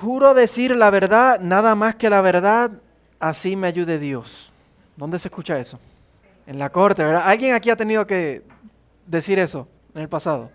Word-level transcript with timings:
Juro 0.00 0.32
decir 0.32 0.76
la 0.76 0.90
verdad, 0.90 1.40
nada 1.40 1.74
más 1.74 1.96
que 1.96 2.08
la 2.08 2.20
verdad, 2.20 2.70
así 3.18 3.56
me 3.56 3.66
ayude 3.66 3.98
Dios. 3.98 4.52
¿Dónde 4.96 5.18
se 5.18 5.26
escucha 5.26 5.58
eso? 5.58 5.80
En 6.46 6.58
la 6.58 6.70
corte, 6.70 7.02
¿verdad? 7.04 7.22
¿Alguien 7.26 7.54
aquí 7.54 7.68
ha 7.68 7.76
tenido 7.76 8.06
que 8.06 8.42
decir 9.06 9.40
eso 9.40 9.66
en 9.94 10.02
el 10.02 10.08
pasado? 10.08 10.50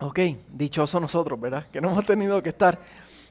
Ok, 0.00 0.18
dichoso 0.52 0.98
nosotros, 0.98 1.40
¿verdad? 1.40 1.66
Que 1.72 1.80
no 1.80 1.90
hemos 1.90 2.04
tenido 2.04 2.42
que 2.42 2.48
estar 2.48 2.78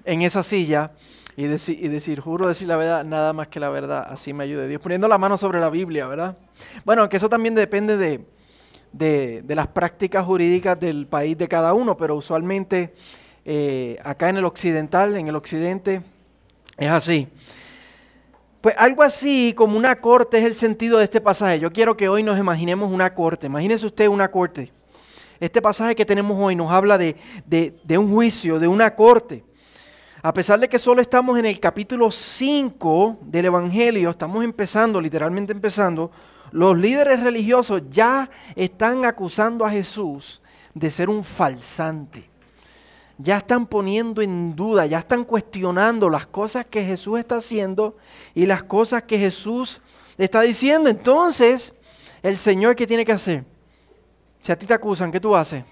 en 0.05 0.21
esa 0.21 0.41
silla 0.41 0.91
y, 1.35 1.43
y, 1.43 1.47
decir, 1.87 2.21
juro 2.21 2.47
decir 2.47 2.67
la 2.67 2.77
verdad, 2.77 3.03
nada 3.03 3.33
más 3.33 3.49
que 3.49 3.59
la 3.59 3.69
verdad, 3.69 4.05
así 4.09 4.31
me 4.31 4.45
ayude 4.45 4.67
Dios. 4.67 4.81
Poniendo 4.81 5.07
la 5.07 5.17
mano 5.17 5.37
sobre 5.37 5.59
la 5.59 5.69
Biblia, 5.69 6.07
¿verdad? 6.07 6.37
Bueno, 6.85 7.09
que 7.09 7.17
eso 7.17 7.27
también 7.27 7.55
depende 7.55 7.97
de, 7.97 8.23
de, 8.93 9.55
las 9.55 9.67
prácticas 9.67 10.25
jurídicas 10.25 10.79
del 10.79 11.07
país 11.07 11.37
de 11.37 11.47
cada 11.47 11.73
uno, 11.73 11.97
pero 11.97 12.15
usualmente 12.15 12.93
eh, 13.45 13.97
acá 14.03 14.29
en 14.29 14.37
el 14.37 14.45
occidental, 14.45 15.15
en 15.15 15.27
el 15.27 15.36
occidente, 15.36 16.01
es 16.77 16.89
así. 16.89 17.27
Pues 18.61 18.75
algo 18.77 19.04
así 19.04 19.54
como 19.55 19.77
una 19.77 20.01
corte 20.01 20.37
es 20.37 20.43
el 20.43 20.55
sentido 20.55 20.97
de 20.97 21.05
este 21.05 21.21
pasaje. 21.21 21.59
Yo 21.59 21.71
quiero 21.71 21.95
que 21.95 22.09
hoy 22.09 22.23
nos 22.23 22.37
imaginemos 22.37 22.91
una 22.91 23.14
corte. 23.14 23.47
Imagínese 23.47 23.86
usted 23.86 24.07
una 24.07 24.29
corte. 24.29 24.71
Este 25.39 25.61
pasaje 25.61 25.95
que 25.95 26.05
tenemos 26.05 26.37
hoy 26.37 26.55
nos 26.55 26.69
habla 26.69 26.97
de, 26.97 27.15
un 27.97 28.14
juicio, 28.14 28.59
de 28.59 28.67
una 28.67 28.93
corte. 28.95 29.45
A 30.21 30.33
pesar 30.33 30.59
de 30.59 30.67
que 30.67 30.78
solo 30.78 31.01
estamos 31.01 31.39
en 31.39 31.45
el 31.45 31.61
capítulo 31.61 32.11
5 32.11 33.19
del 33.22 33.45
Evangelio, 33.45 34.09
estamos 34.09 34.44
empezando, 34.44 35.00
literalmente 35.00 35.53
empezando, 35.53 36.11
los 36.52 36.78
líderes 36.78 37.23
religiosos 37.23 37.83
ya 37.89 38.30
están 38.56 39.06
acusando 39.06 39.66
a 39.66 39.69
Jesús 39.69 40.42
de 40.73 40.92
ser 40.92 41.09
un 41.09 41.23
falsante. 41.23 42.28
Ya 43.22 43.38
están 43.38 43.67
poniendo 43.67 44.22
en 44.22 44.55
duda, 44.55 44.86
ya 44.86 45.00
están 45.00 45.25
cuestionando 45.25 46.09
las 46.09 46.25
cosas 46.25 46.66
que 46.66 46.83
Jesús 46.83 47.20
está 47.20 47.36
haciendo 47.36 47.98
y 48.34 48.45
las 48.45 48.64
cosas 48.64 49.03
que 49.03 49.20
Jesús 49.20 49.81
está 50.17 50.42
diciendo. 50.42 50.89
Entonces, 50.89 51.73
el 52.23 52.38
Señor, 52.38 52.78
¿qué 52.78 52.88
tiene 52.88 53.03
que 53.03 53.12
hacer? 53.12 53.44
Si 54.42 54.53
a 54.53 54.58
ti 54.58 54.66
te 54.66 54.73
acusan, 54.73 55.12
¿qué 55.12 55.20
tú 55.20 55.36
haces? 55.36 55.66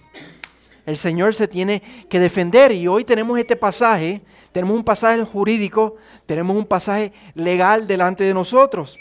El 0.85 0.97
Señor 0.97 1.35
se 1.35 1.47
tiene 1.47 1.81
que 2.09 2.19
defender 2.19 2.73
y 2.73 2.85
hoy 2.87 3.05
tenemos 3.05 3.39
este 3.39 3.55
pasaje, 3.55 4.21
tenemos 4.51 4.75
un 4.75 4.83
pasaje 4.83 5.23
jurídico, 5.23 5.95
tenemos 6.25 6.55
un 6.55 6.65
pasaje 6.65 7.13
legal 7.33 7.87
delante 7.87 8.25
de 8.25 8.33
nosotros. 8.33 8.97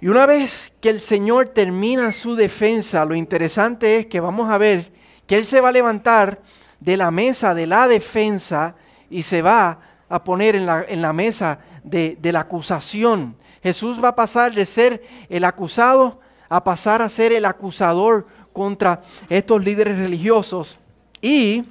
Y 0.00 0.08
una 0.08 0.26
vez 0.26 0.74
que 0.82 0.90
el 0.90 1.00
Señor 1.00 1.48
termina 1.48 2.12
su 2.12 2.34
defensa, 2.34 3.06
lo 3.06 3.14
interesante 3.14 3.98
es 3.98 4.06
que 4.06 4.20
vamos 4.20 4.50
a 4.50 4.58
ver 4.58 4.92
que 5.26 5.36
Él 5.36 5.46
se 5.46 5.62
va 5.62 5.70
a 5.70 5.72
levantar 5.72 6.42
de 6.84 6.96
la 6.96 7.10
mesa 7.10 7.54
de 7.54 7.66
la 7.66 7.88
defensa 7.88 8.74
y 9.08 9.22
se 9.22 9.42
va 9.42 9.78
a 10.08 10.22
poner 10.22 10.54
en 10.54 10.66
la, 10.66 10.84
en 10.86 11.00
la 11.00 11.12
mesa 11.12 11.58
de, 11.82 12.16
de 12.20 12.32
la 12.32 12.40
acusación. 12.40 13.36
Jesús 13.62 14.02
va 14.02 14.08
a 14.08 14.14
pasar 14.14 14.52
de 14.52 14.66
ser 14.66 15.02
el 15.28 15.44
acusado 15.44 16.20
a 16.48 16.62
pasar 16.62 17.02
a 17.02 17.08
ser 17.08 17.32
el 17.32 17.44
acusador 17.44 18.26
contra 18.52 19.02
estos 19.28 19.64
líderes 19.64 19.98
religiosos. 19.98 20.78
Y, 21.20 21.64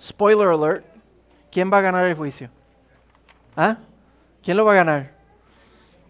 spoiler 0.00 0.48
alert, 0.48 0.84
¿quién 1.50 1.72
va 1.72 1.78
a 1.78 1.80
ganar 1.80 2.04
el 2.04 2.14
juicio? 2.14 2.50
¿Ah? 3.56 3.78
¿Quién 4.42 4.56
lo 4.56 4.64
va 4.64 4.72
a 4.72 4.76
ganar? 4.76 5.14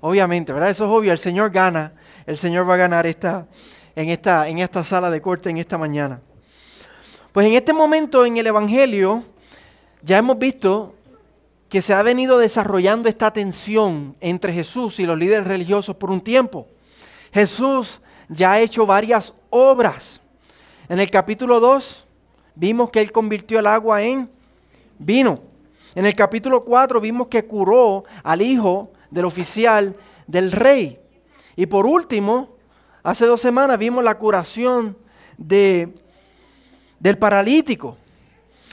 Obviamente, 0.01 0.53
¿verdad? 0.53 0.71
Eso 0.71 0.85
es 0.87 0.91
obvio, 0.91 1.13
el 1.13 1.19
Señor 1.19 1.51
gana, 1.51 1.93
el 2.27 2.39
Señor 2.39 2.69
va 2.69 2.75
a 2.75 2.79
ganar 2.79 3.07
esta, 3.07 3.47
en, 3.95 4.09
esta, 4.09 4.49
en 4.49 4.59
esta 4.59 4.83
sala 4.83 5.11
de 5.11 5.21
corte 5.21 5.51
en 5.51 5.59
esta 5.59 5.79
mañana. 5.79 6.21
Pues 7.33 7.47
en 7.47 7.55
este 7.55 7.75
momento 7.75 8.25
en 8.25 8.39
el 8.39 8.47
Evangelio 8.47 9.23
ya 10.03 10.19
hemos 10.19 10.39
visto 10.39 10.95
que 11.69 11.83
se 11.83 11.93
ha 11.93 12.03
venido 12.03 12.39
desarrollando 12.39 13.09
esta 13.09 13.31
tensión 13.31 14.17
entre 14.21 14.53
Jesús 14.55 14.99
y 14.99 15.05
los 15.05 15.19
líderes 15.19 15.47
religiosos 15.47 15.95
por 15.97 16.11
un 16.11 16.23
tiempo. 16.23 16.67
Jesús 17.31 18.01
ya 18.31 18.53
ha 18.53 18.61
hecho 18.61 18.87
varias 18.87 19.35
obras. 19.51 20.23
En 20.89 20.99
el 21.01 21.11
capítulo 21.11 21.61
2 21.61 22.07
vimos 22.55 22.89
que 22.91 23.01
Él 23.01 23.13
convirtió 23.13 23.59
el 23.59 23.67
agua 23.67 24.03
en 24.03 24.31
vino. 24.99 25.43
En 25.95 26.07
el 26.07 26.15
capítulo 26.15 26.65
4 26.65 26.99
vimos 26.99 27.29
que 27.29 27.45
curó 27.45 28.05
al 28.23 28.41
hijo 28.41 28.91
del 29.11 29.27
oficial 29.27 29.95
del 30.27 30.51
rey. 30.51 30.99
Y 31.57 31.67
por 31.67 31.85
último, 31.85 32.57
hace 33.03 33.27
dos 33.27 33.43
semanas 33.43 33.79
vimos 33.79 34.03
la 34.03 34.17
curación 34.17 34.97
de, 35.37 35.93
del 36.99 37.19
paralítico. 37.19 37.97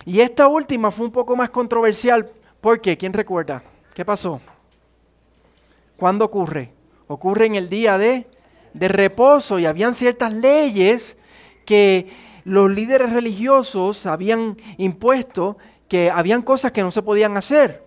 Y 0.05 0.21
esta 0.21 0.47
última 0.47 0.91
fue 0.91 1.05
un 1.05 1.11
poco 1.11 1.35
más 1.35 1.49
controversial 1.49 2.29
porque, 2.61 2.97
¿quién 2.97 3.13
recuerda? 3.13 3.63
¿Qué 3.93 4.05
pasó? 4.05 4.41
¿Cuándo 5.97 6.25
ocurre? 6.25 6.71
Ocurre 7.07 7.45
en 7.45 7.55
el 7.55 7.69
día 7.69 7.97
de 7.97 8.27
de 8.75 8.89
reposo 8.89 9.57
y 9.57 9.65
habían 9.65 9.95
ciertas 9.95 10.33
leyes 10.33 11.17
que 11.63 12.07
los 12.43 12.69
líderes 12.69 13.11
religiosos 13.11 14.05
habían 14.05 14.57
impuesto 14.77 15.57
que 15.87 16.11
habían 16.11 16.41
cosas 16.41 16.73
que 16.73 16.81
no 16.81 16.91
se 16.91 17.01
podían 17.01 17.37
hacer. 17.37 17.83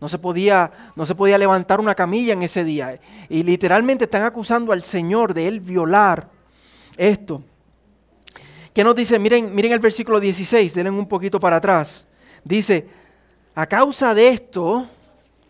No 0.00 0.08
se 0.08 0.18
podía, 0.18 0.72
no 0.96 1.04
se 1.04 1.14
podía 1.14 1.36
levantar 1.36 1.78
una 1.78 1.94
camilla 1.94 2.32
en 2.32 2.42
ese 2.42 2.64
día. 2.64 2.98
Y 3.28 3.42
literalmente 3.42 4.04
están 4.04 4.22
acusando 4.22 4.72
al 4.72 4.82
Señor 4.82 5.34
de 5.34 5.46
él 5.46 5.60
violar 5.60 6.30
esto. 6.96 7.42
¿Qué 8.72 8.84
nos 8.84 8.94
dice? 8.94 9.18
Miren, 9.18 9.54
miren 9.54 9.72
el 9.72 9.80
versículo 9.80 10.20
16, 10.20 10.74
denle 10.74 10.90
un 10.90 11.06
poquito 11.06 11.40
para 11.40 11.56
atrás. 11.56 12.06
Dice, 12.44 12.88
a 13.54 13.66
causa 13.66 14.14
de 14.14 14.28
esto, 14.28 14.86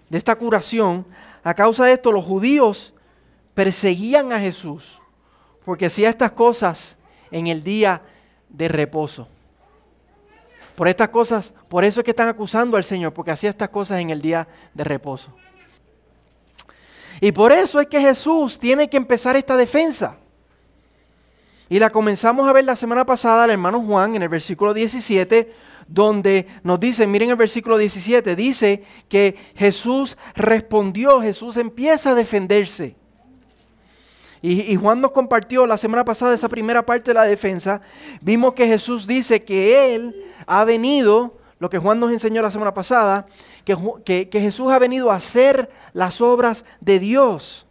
de 0.09 0.19
esta 0.19 0.37
curación, 0.37 1.07
a 1.43 1.55
causa 1.55 1.85
de 1.85 1.93
esto 1.93 2.13
los 2.13 2.25
judíos 2.25 2.95
perseguían 3.55 4.33
a 4.33 4.41
Jesús 4.41 5.01
porque 5.65 5.87
hacía 5.87 6.09
estas 6.09 6.33
cosas 6.33 6.97
en 7.31 7.47
el 7.47 7.63
día 7.63 8.03
de 8.49 8.69
reposo. 8.69 9.29
Por 10.75 10.89
estas 10.89 11.11
cosas, 11.11 11.55
por 11.69 11.85
eso 11.85 12.01
es 12.01 12.05
que 12.05 12.11
están 12.11 12.29
acusando 12.29 12.77
al 12.77 12.85
Señor, 12.85 13.13
porque 13.13 13.31
hacía 13.31 13.51
estas 13.51 13.69
cosas 13.69 14.01
en 14.01 14.11
el 14.11 14.23
día 14.23 14.49
de 14.73 14.85
reposo. 14.85 15.35
Y 17.21 17.33
por 17.33 17.53
eso 17.53 17.81
es 17.81 17.87
que 17.87 18.01
Jesús 18.01 18.59
tiene 18.59 18.89
que 18.89 18.97
empezar 18.97 19.37
esta 19.37 19.57
defensa. 19.57 20.17
Y 21.71 21.79
la 21.79 21.91
comenzamos 21.91 22.49
a 22.49 22.53
ver 22.53 22.65
la 22.65 22.75
semana 22.75 23.07
pasada 23.07 23.45
al 23.45 23.51
hermano 23.51 23.81
Juan 23.81 24.17
en 24.17 24.23
el 24.25 24.29
versículo 24.29 24.75
17, 24.75 25.53
donde 25.87 26.49
nos 26.65 26.81
dice, 26.81 27.07
miren 27.07 27.31
el 27.31 27.37
versículo 27.37 27.79
17, 27.79 28.35
dice 28.35 28.83
que 29.09 29.37
Jesús 29.55 30.19
respondió, 30.35 31.23
Jesús 31.23 31.57
empieza 31.57 32.11
a 32.11 32.15
defenderse. 32.17 32.97
Y, 34.43 34.75
Juan 34.75 35.01
nos 35.01 35.13
compartió 35.13 35.65
la 35.65 35.79
semana 35.79 36.05
pasada 36.05 36.35
esa 36.35 36.49
primera 36.49 36.85
parte 36.85 37.11
de 37.11 37.15
la 37.15 37.25
defensa. 37.25 37.83
Vimos 38.21 38.55
que 38.55 38.67
Jesús 38.67 39.07
dice 39.07 39.45
que 39.45 39.95
Él 39.95 40.25
ha 40.47 40.65
venido, 40.65 41.39
lo 41.61 41.71
que 41.71 41.79
Juan 41.79 42.01
nos 42.01 42.11
enseñó 42.11 42.43
la 42.43 42.51
semana 42.51 42.75
pasada, 42.75 43.27
que, 43.65 44.29
que 44.29 44.41
Jesús 44.41 44.73
ha 44.73 44.79
venido 44.81 45.13
a 45.13 45.17
hacer 45.17 45.71
las 45.93 46.21
obras 46.21 46.65
de 46.81 46.99
Dios. 46.99 47.69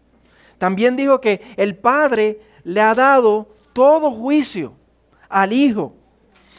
También 0.57 0.95
dijo 0.95 1.19
que 1.19 1.41
el 1.57 1.75
Padre 1.75 2.39
le 2.63 2.79
ha 2.79 2.93
dado 2.93 3.58
todo 3.79 4.11
juicio 4.11 4.73
al 5.29 5.53
Hijo. 5.53 5.93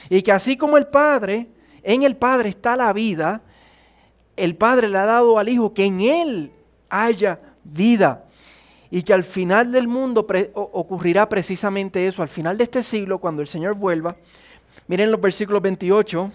Y 0.09 0.23
que 0.23 0.33
así 0.33 0.57
como 0.57 0.79
el 0.79 0.87
Padre, 0.87 1.49
en 1.83 2.03
el 2.03 2.17
Padre 2.17 2.49
está 2.49 2.77
la 2.77 2.95
vida, 2.95 3.43
el 4.39 4.57
Padre 4.57 4.89
le 4.89 4.97
ha 4.97 5.05
dado 5.05 5.39
al 5.39 5.51
Hijo 5.51 5.75
que 5.75 5.85
en 5.85 6.01
Él 6.01 6.51
haya 6.89 7.39
vida 7.63 8.25
y 8.91 9.03
que 9.03 9.13
al 9.13 9.25
final 9.25 9.71
del 9.71 9.87
mundo 9.87 10.27
ocurrirá 10.55 11.29
precisamente 11.29 12.07
eso, 12.07 12.23
al 12.23 12.31
final 12.31 12.57
de 12.57 12.65
este 12.65 12.83
siglo, 12.83 13.19
cuando 13.19 13.43
el 13.43 13.49
Señor 13.49 13.75
vuelva. 13.75 14.17
Miren 14.89 15.11
los 15.11 15.21
versículos 15.21 15.61
28 15.61 16.33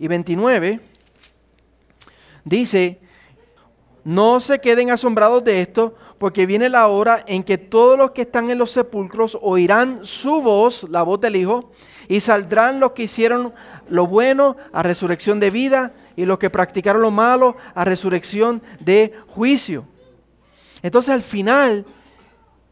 y 0.00 0.08
29. 0.08 0.80
Dice, 2.44 2.98
no 4.02 4.40
se 4.40 4.58
queden 4.58 4.90
asombrados 4.90 5.44
de 5.44 5.60
esto, 5.60 5.94
porque 6.18 6.46
viene 6.46 6.68
la 6.68 6.88
hora 6.88 7.24
en 7.26 7.44
que 7.44 7.58
todos 7.58 7.96
los 7.96 8.10
que 8.10 8.22
están 8.22 8.50
en 8.50 8.58
los 8.58 8.72
sepulcros 8.72 9.38
oirán 9.40 10.04
su 10.04 10.42
voz, 10.42 10.84
la 10.88 11.02
voz 11.02 11.20
del 11.20 11.36
Hijo, 11.36 11.70
y 12.08 12.20
saldrán 12.20 12.80
los 12.80 12.92
que 12.92 13.04
hicieron 13.04 13.54
lo 13.88 14.06
bueno 14.06 14.56
a 14.72 14.82
resurrección 14.82 15.38
de 15.40 15.50
vida, 15.50 15.92
y 16.16 16.24
los 16.24 16.38
que 16.38 16.50
practicaron 16.50 17.02
lo 17.02 17.10
malo 17.10 17.56
a 17.74 17.84
resurrección 17.84 18.60
de 18.80 19.14
juicio. 19.28 19.84
Entonces 20.82 21.14
al 21.14 21.22
final 21.22 21.86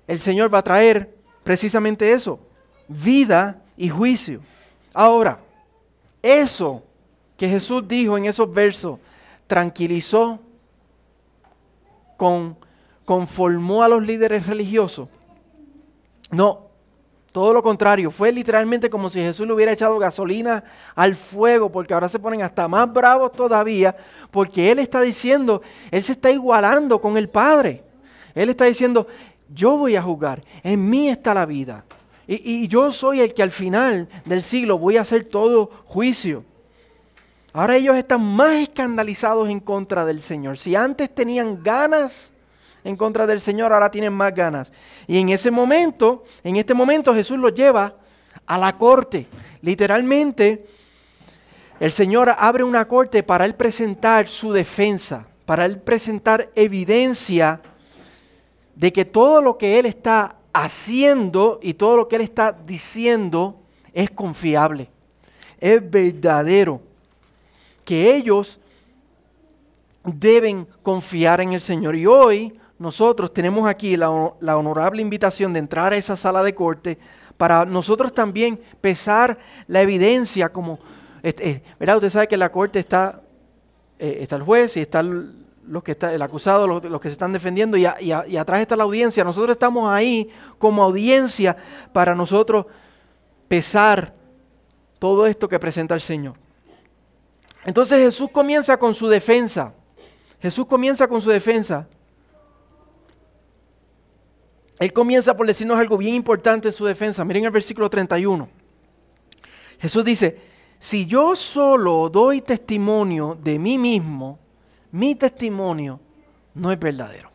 el 0.08 0.20
Señor 0.20 0.52
va 0.52 0.58
a 0.58 0.64
traer 0.64 1.14
precisamente 1.44 2.12
eso, 2.12 2.40
vida 2.88 3.62
y 3.76 3.88
juicio. 3.88 4.40
Ahora, 4.92 5.38
eso 6.22 6.82
que 7.36 7.48
Jesús 7.48 7.86
dijo 7.86 8.16
en 8.16 8.24
esos 8.24 8.52
versos 8.52 8.98
tranquilizó, 9.46 10.40
con, 12.16 12.56
conformó 13.06 13.82
a 13.82 13.88
los 13.88 14.06
líderes 14.06 14.46
religiosos. 14.46 15.08
No, 16.30 16.66
Todo 17.32 17.52
lo 17.52 17.62
contrario, 17.62 18.10
fue 18.10 18.32
literalmente 18.32 18.88
como 18.88 19.10
si 19.10 19.20
Jesús 19.20 19.46
le 19.46 19.52
hubiera 19.52 19.70
echado 19.70 19.98
gasolina 19.98 20.64
al 20.94 21.14
fuego, 21.14 21.70
porque 21.70 21.92
ahora 21.92 22.08
se 22.08 22.18
ponen 22.18 22.40
hasta 22.40 22.66
más 22.66 22.90
bravos 22.90 23.32
todavía, 23.32 23.94
porque 24.30 24.70
Él 24.70 24.78
está 24.78 25.02
diciendo, 25.02 25.60
Él 25.90 26.02
se 26.02 26.12
está 26.12 26.30
igualando 26.30 26.98
con 26.98 27.18
el 27.18 27.28
Padre. 27.28 27.84
Él 28.34 28.48
está 28.48 28.64
diciendo, 28.64 29.06
yo 29.52 29.76
voy 29.76 29.96
a 29.96 30.02
jugar, 30.02 30.42
en 30.62 30.88
mí 30.88 31.10
está 31.10 31.34
la 31.34 31.44
vida. 31.44 31.84
Y, 32.26 32.62
y 32.64 32.68
yo 32.68 32.90
soy 32.90 33.20
el 33.20 33.34
que 33.34 33.42
al 33.42 33.50
final 33.50 34.08
del 34.24 34.42
siglo 34.42 34.78
voy 34.78 34.96
a 34.96 35.02
hacer 35.02 35.24
todo 35.24 35.70
juicio. 35.84 36.42
Ahora 37.52 37.76
ellos 37.76 37.96
están 37.96 38.22
más 38.22 38.54
escandalizados 38.54 39.50
en 39.50 39.60
contra 39.60 40.06
del 40.06 40.22
Señor. 40.22 40.56
Si 40.56 40.74
antes 40.74 41.14
tenían 41.14 41.62
ganas 41.62 42.32
en 42.86 42.96
contra 42.96 43.26
del 43.26 43.40
Señor, 43.40 43.72
ahora 43.72 43.90
tienen 43.90 44.12
más 44.12 44.32
ganas. 44.32 44.72
Y 45.08 45.18
en 45.18 45.30
ese 45.30 45.50
momento, 45.50 46.22
en 46.44 46.54
este 46.54 46.72
momento 46.72 47.12
Jesús 47.12 47.36
los 47.36 47.52
lleva 47.52 47.96
a 48.46 48.56
la 48.56 48.78
corte. 48.78 49.26
Literalmente, 49.60 50.66
el 51.80 51.90
Señor 51.90 52.32
abre 52.38 52.62
una 52.62 52.86
corte 52.86 53.24
para 53.24 53.44
él 53.44 53.56
presentar 53.56 54.28
su 54.28 54.52
defensa, 54.52 55.26
para 55.44 55.64
él 55.64 55.80
presentar 55.80 56.50
evidencia 56.54 57.60
de 58.76 58.92
que 58.92 59.04
todo 59.04 59.42
lo 59.42 59.58
que 59.58 59.80
él 59.80 59.86
está 59.86 60.36
haciendo 60.52 61.58
y 61.62 61.74
todo 61.74 61.96
lo 61.96 62.08
que 62.08 62.16
él 62.16 62.22
está 62.22 62.52
diciendo 62.52 63.60
es 63.92 64.10
confiable, 64.10 64.88
es 65.58 65.90
verdadero, 65.90 66.80
que 67.84 68.14
ellos 68.14 68.60
deben 70.04 70.68
confiar 70.82 71.40
en 71.40 71.52
el 71.52 71.60
Señor. 71.60 71.96
Y 71.96 72.06
hoy 72.06 72.56
nosotros 72.78 73.32
tenemos 73.32 73.68
aquí 73.68 73.96
la, 73.96 74.10
honorable 74.10 75.00
invitación 75.00 75.52
de 75.52 75.60
entrar 75.60 75.92
a 75.92 75.96
esa 75.96 76.16
sala 76.16 76.42
de 76.42 76.54
corte 76.54 76.98
para 77.36 77.64
nosotros 77.64 78.12
también 78.12 78.60
pesar 78.80 79.38
la 79.66 79.80
evidencia 79.80 80.50
como, 80.50 80.78
eh, 81.22 81.62
¿verdad? 81.78 81.96
Usted 81.96 82.10
sabe 82.10 82.28
que 82.28 82.34
en 82.34 82.40
la 82.40 82.52
corte 82.52 82.78
está, 82.78 83.22
eh, 83.98 84.18
está 84.20 84.36
el 84.36 84.42
juez 84.42 84.76
y 84.76 84.80
está 84.80 85.00
el, 85.00 85.46
que 85.84 85.92
está, 85.92 86.12
el 86.12 86.20
acusado, 86.22 86.66
los, 86.66 87.00
que 87.00 87.08
se 87.08 87.12
están 87.12 87.32
defendiendo 87.32 87.76
y 87.76 87.86
atrás 87.86 88.60
está 88.60 88.76
la 88.76 88.84
audiencia. 88.84 89.24
Nosotros 89.24 89.54
estamos 89.54 89.90
ahí 89.90 90.30
como 90.58 90.82
audiencia 90.82 91.56
para 91.92 92.14
nosotros 92.14 92.66
pesar 93.48 94.14
todo 94.98 95.26
esto 95.26 95.48
que 95.48 95.58
presenta 95.58 95.94
el 95.94 96.00
Señor. 96.00 96.34
Entonces 97.64 97.98
Jesús 97.98 98.30
comienza 98.30 98.76
con 98.76 98.94
su 98.94 99.08
defensa. 99.08 99.72
Jesús 100.40 100.66
comienza 100.66 101.08
con 101.08 101.20
su 101.20 101.30
defensa. 101.30 101.88
Él 104.78 104.92
comienza 104.92 105.36
por 105.36 105.46
decirnos 105.46 105.78
algo 105.78 105.96
bien 105.96 106.14
importante 106.14 106.68
en 106.68 106.74
su 106.74 106.84
defensa. 106.84 107.24
Miren 107.24 107.44
el 107.44 107.50
versículo 107.50 107.88
31. 107.88 108.48
Jesús 109.78 110.04
dice, 110.04 110.38
si 110.78 111.06
yo 111.06 111.34
solo 111.34 112.10
doy 112.10 112.42
testimonio 112.42 113.38
de 113.40 113.58
mí 113.58 113.78
mismo, 113.78 114.38
mi 114.92 115.14
testimonio 115.14 116.00
no 116.54 116.70
es 116.70 116.78
verdadero. 116.78 117.30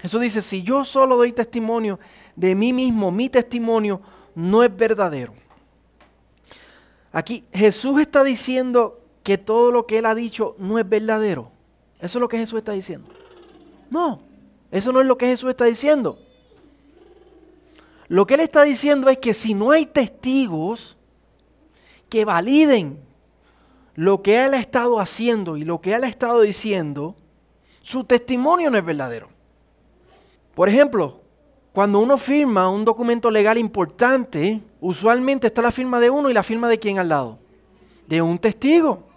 Jesús 0.00 0.20
dice, 0.20 0.42
si 0.42 0.62
yo 0.62 0.84
solo 0.84 1.16
doy 1.16 1.32
testimonio 1.32 1.98
de 2.36 2.54
mí 2.54 2.72
mismo, 2.72 3.10
mi 3.10 3.28
testimonio 3.28 4.00
no 4.34 4.62
es 4.62 4.74
verdadero. 4.74 5.34
Aquí 7.10 7.44
Jesús 7.52 8.00
está 8.00 8.22
diciendo 8.22 9.00
que 9.22 9.38
todo 9.38 9.72
lo 9.72 9.86
que 9.86 9.98
él 9.98 10.06
ha 10.06 10.14
dicho 10.14 10.54
no 10.58 10.78
es 10.78 10.88
verdadero. 10.88 11.50
Eso 11.98 12.18
es 12.18 12.20
lo 12.20 12.28
que 12.28 12.38
Jesús 12.38 12.58
está 12.58 12.72
diciendo. 12.72 13.08
No. 13.90 14.27
Eso 14.70 14.92
no 14.92 15.00
es 15.00 15.06
lo 15.06 15.16
que 15.16 15.26
Jesús 15.26 15.50
está 15.50 15.64
diciendo. 15.64 16.18
Lo 18.08 18.26
que 18.26 18.34
Él 18.34 18.40
está 18.40 18.62
diciendo 18.62 19.08
es 19.08 19.18
que 19.18 19.34
si 19.34 19.54
no 19.54 19.70
hay 19.70 19.86
testigos 19.86 20.96
que 22.08 22.24
validen 22.24 22.98
lo 23.94 24.22
que 24.22 24.44
Él 24.44 24.54
ha 24.54 24.60
estado 24.60 25.00
haciendo 25.00 25.56
y 25.56 25.64
lo 25.64 25.80
que 25.80 25.92
Él 25.92 26.04
ha 26.04 26.08
estado 26.08 26.40
diciendo, 26.40 27.16
su 27.82 28.04
testimonio 28.04 28.70
no 28.70 28.78
es 28.78 28.84
verdadero. 28.84 29.28
Por 30.54 30.68
ejemplo, 30.68 31.20
cuando 31.72 32.00
uno 32.00 32.18
firma 32.18 32.70
un 32.70 32.84
documento 32.84 33.30
legal 33.30 33.58
importante, 33.58 34.60
usualmente 34.80 35.46
está 35.46 35.62
la 35.62 35.70
firma 35.70 36.00
de 36.00 36.10
uno 36.10 36.30
y 36.30 36.34
la 36.34 36.42
firma 36.42 36.68
de 36.68 36.78
quién 36.78 36.98
al 36.98 37.08
lado. 37.08 37.38
De 38.06 38.22
un 38.22 38.38
testigo. 38.38 39.07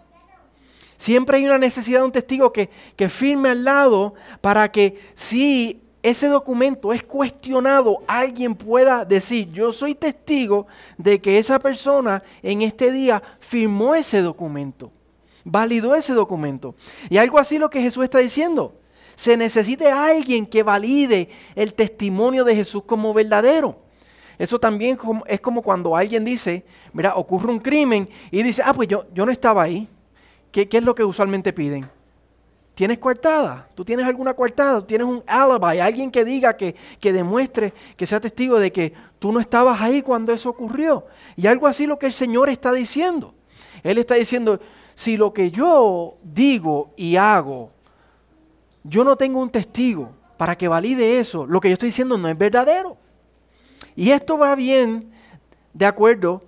Siempre 1.02 1.38
hay 1.38 1.46
una 1.46 1.58
necesidad 1.58 2.02
de 2.02 2.06
un 2.06 2.12
testigo 2.12 2.54
que, 2.54 2.70
firme 3.10 3.50
al 3.50 3.64
lado 3.64 4.14
para 4.40 4.72
que 4.72 5.00
si 5.16 5.82
ese 6.04 6.28
documento 6.28 6.94
es 6.94 7.02
cuestionado, 7.02 8.04
alguien 8.06 8.54
pueda 8.54 9.04
decir, 9.04 9.52
yo 9.52 9.74
soy 9.74 9.96
testigo 9.96 10.68
de 11.00 11.20
que 11.20 11.40
esa 11.40 11.58
persona 11.58 12.22
en 12.44 12.62
este 12.62 12.92
día 12.92 13.24
firmó 13.40 13.96
ese 13.96 14.22
documento, 14.22 14.92
validó 15.44 15.96
ese 15.96 16.14
documento. 16.14 16.76
Y 17.10 17.18
algo 17.18 17.40
así 17.40 17.58
lo 17.58 17.72
que 17.72 17.82
Jesús 17.82 18.04
está 18.04 18.20
diciendo. 18.20 18.76
Se 19.16 19.36
necesita 19.36 20.06
alguien 20.06 20.46
que 20.46 20.62
valide 20.62 21.30
el 21.56 21.74
testimonio 21.74 22.44
de 22.44 22.56
Jesús 22.56 22.84
como 22.84 23.12
verdadero. 23.12 23.76
Eso 24.38 24.60
también 24.60 25.00
es 25.26 25.42
como 25.42 25.64
cuando 25.64 25.96
alguien 25.96 26.24
dice, 26.24 26.64
mira, 26.94 27.16
ocurre 27.16 27.50
un 27.50 27.60
crimen 27.60 28.08
y 28.30 28.44
dice, 28.44 28.62
ah, 28.64 28.72
pues 28.72 28.88
yo, 28.88 29.08
yo 29.16 29.26
no 29.26 29.32
estaba 29.32 29.64
ahí. 29.64 29.88
¿Qué, 30.52 30.68
es 30.72 30.84
lo 30.84 30.96
que 30.96 31.04
usualmente 31.04 31.54
piden? 31.54 31.90
¿Tienes 32.76 33.00
coartada? 33.00 33.68
¿Tú 33.76 33.84
tienes 33.84 34.06
alguna 34.06 34.34
coartada? 34.34 34.80
¿Tú 34.80 34.86
tienes 34.86 35.08
un 35.08 35.24
alibi? 35.28 35.80
Alguien 35.80 36.10
que 36.10 36.24
diga, 36.24 36.56
que, 36.56 36.76
que 37.00 37.14
demuestre, 37.14 37.74
que 37.96 38.08
sea 38.08 38.20
testigo 38.20 38.60
de 38.60 38.72
que 38.72 38.94
tú 39.20 39.32
no 39.32 39.40
estabas 39.40 39.80
ahí 39.82 40.02
cuando 40.02 40.34
eso 40.34 40.50
ocurrió. 40.50 41.06
Y 41.36 41.48
algo 41.48 41.68
así 41.68 41.86
lo 41.86 42.00
que 42.00 42.08
el 42.08 42.14
Señor 42.14 42.50
está 42.50 42.72
diciendo. 42.72 43.34
Él 43.84 43.98
está 43.98 44.16
diciendo, 44.16 44.60
si 44.96 45.18
lo 45.18 45.34
que 45.34 45.52
yo 45.52 46.18
digo 46.24 46.92
y 46.96 47.18
hago, 47.18 47.72
yo 48.84 49.04
no 49.04 49.16
tengo 49.16 49.40
un 49.40 49.50
testigo 49.50 50.12
para 50.38 50.58
que 50.58 50.68
valide 50.68 51.20
eso, 51.20 51.46
lo 51.46 51.60
que 51.60 51.70
yo 51.70 51.74
estoy 51.74 51.90
diciendo 51.90 52.18
no 52.18 52.28
es 52.28 52.38
verdadero. 52.38 52.98
Y 53.96 54.12
esto 54.12 54.38
va 54.38 54.56
bien 54.56 55.12
de 55.74 55.86
acuerdo 55.86 56.42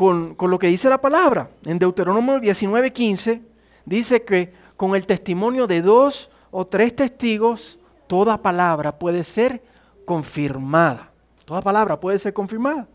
con, 0.00 0.34
lo 0.40 0.58
que 0.58 0.68
dice 0.68 0.88
la 0.88 0.98
palabra. 0.98 1.50
En 1.62 1.78
Deuteronomio 1.78 2.38
19:15 2.38 3.42
dice 3.84 4.22
que 4.22 4.50
con 4.74 4.96
el 4.96 5.04
testimonio 5.04 5.66
de 5.66 5.82
dos 5.82 6.30
o 6.50 6.66
tres 6.66 6.96
testigos, 6.96 7.78
toda 8.06 8.40
palabra 8.40 8.98
puede 8.98 9.24
ser 9.24 9.62
confirmada. 10.06 11.12
Toda 11.44 11.60
palabra 11.60 12.00
puede 12.00 12.18
ser 12.18 12.32
confirmada. 12.32 12.88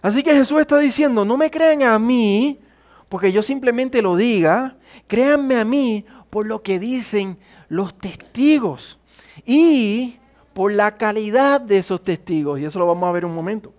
Así 0.00 0.22
que 0.22 0.32
Jesús 0.32 0.60
está 0.60 0.78
diciendo, 0.78 1.24
no 1.24 1.36
me 1.36 1.50
crean 1.50 1.82
a 1.82 1.98
mí 1.98 2.60
porque 3.08 3.32
yo 3.32 3.42
simplemente 3.42 4.00
lo 4.00 4.14
diga, 4.14 4.76
créanme 5.08 5.56
a 5.56 5.64
mí 5.64 6.04
por 6.30 6.46
lo 6.46 6.62
que 6.62 6.78
dicen 6.78 7.38
los 7.68 7.92
testigos 7.98 9.00
y 9.44 10.20
por 10.54 10.70
la 10.72 10.96
calidad 10.96 11.60
de 11.60 11.78
esos 11.78 12.04
testigos. 12.04 12.60
Y 12.60 12.66
eso 12.66 12.78
lo 12.78 12.86
vamos 12.86 13.08
a 13.08 13.12
ver 13.12 13.24
un 13.24 13.34
momento. 13.34 13.72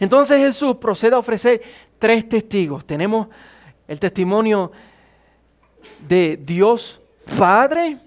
Entonces 0.00 0.38
Jesús 0.38 0.76
procede 0.76 1.14
a 1.14 1.18
ofrecer 1.18 1.62
tres 1.98 2.28
testigos. 2.28 2.84
Tenemos 2.84 3.28
el 3.86 3.98
testimonio 3.98 4.72
de 6.06 6.38
Dios 6.42 7.00
Padre, 7.38 7.98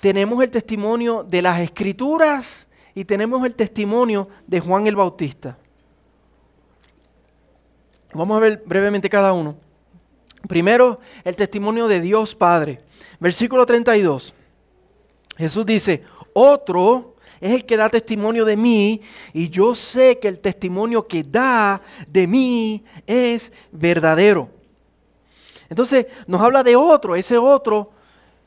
tenemos 0.00 0.42
el 0.42 0.50
testimonio 0.50 1.24
de 1.24 1.42
las 1.42 1.60
Escrituras 1.60 2.68
y 2.94 3.04
tenemos 3.04 3.44
el 3.44 3.54
testimonio 3.54 4.28
de 4.46 4.60
Juan 4.60 4.86
el 4.86 4.96
Bautista. 4.96 5.58
Vamos 8.12 8.36
a 8.36 8.40
ver 8.40 8.62
brevemente 8.66 9.08
cada 9.08 9.32
uno. 9.32 9.56
Primero, 10.48 11.00
el 11.22 11.36
testimonio 11.36 11.86
de 11.86 12.00
Dios 12.00 12.34
Padre. 12.34 12.80
Versículo 13.20 13.64
32. 13.66 14.34
Jesús 15.36 15.64
dice, 15.64 16.02
otro 16.32 17.16
es 17.40 17.52
el 17.52 17.64
que 17.64 17.76
da 17.76 17.88
testimonio 17.88 18.44
de 18.44 18.56
mí 18.56 19.00
y 19.32 19.48
yo 19.48 19.74
sé 19.74 20.18
que 20.18 20.28
el 20.28 20.38
testimonio 20.38 21.06
que 21.06 21.22
da 21.22 21.80
de 22.06 22.26
mí 22.26 22.84
es 23.06 23.50
verdadero. 23.72 24.50
Entonces 25.68 26.06
nos 26.26 26.40
habla 26.40 26.62
de 26.62 26.76
otro, 26.76 27.16
ese 27.16 27.38
otro 27.38 27.92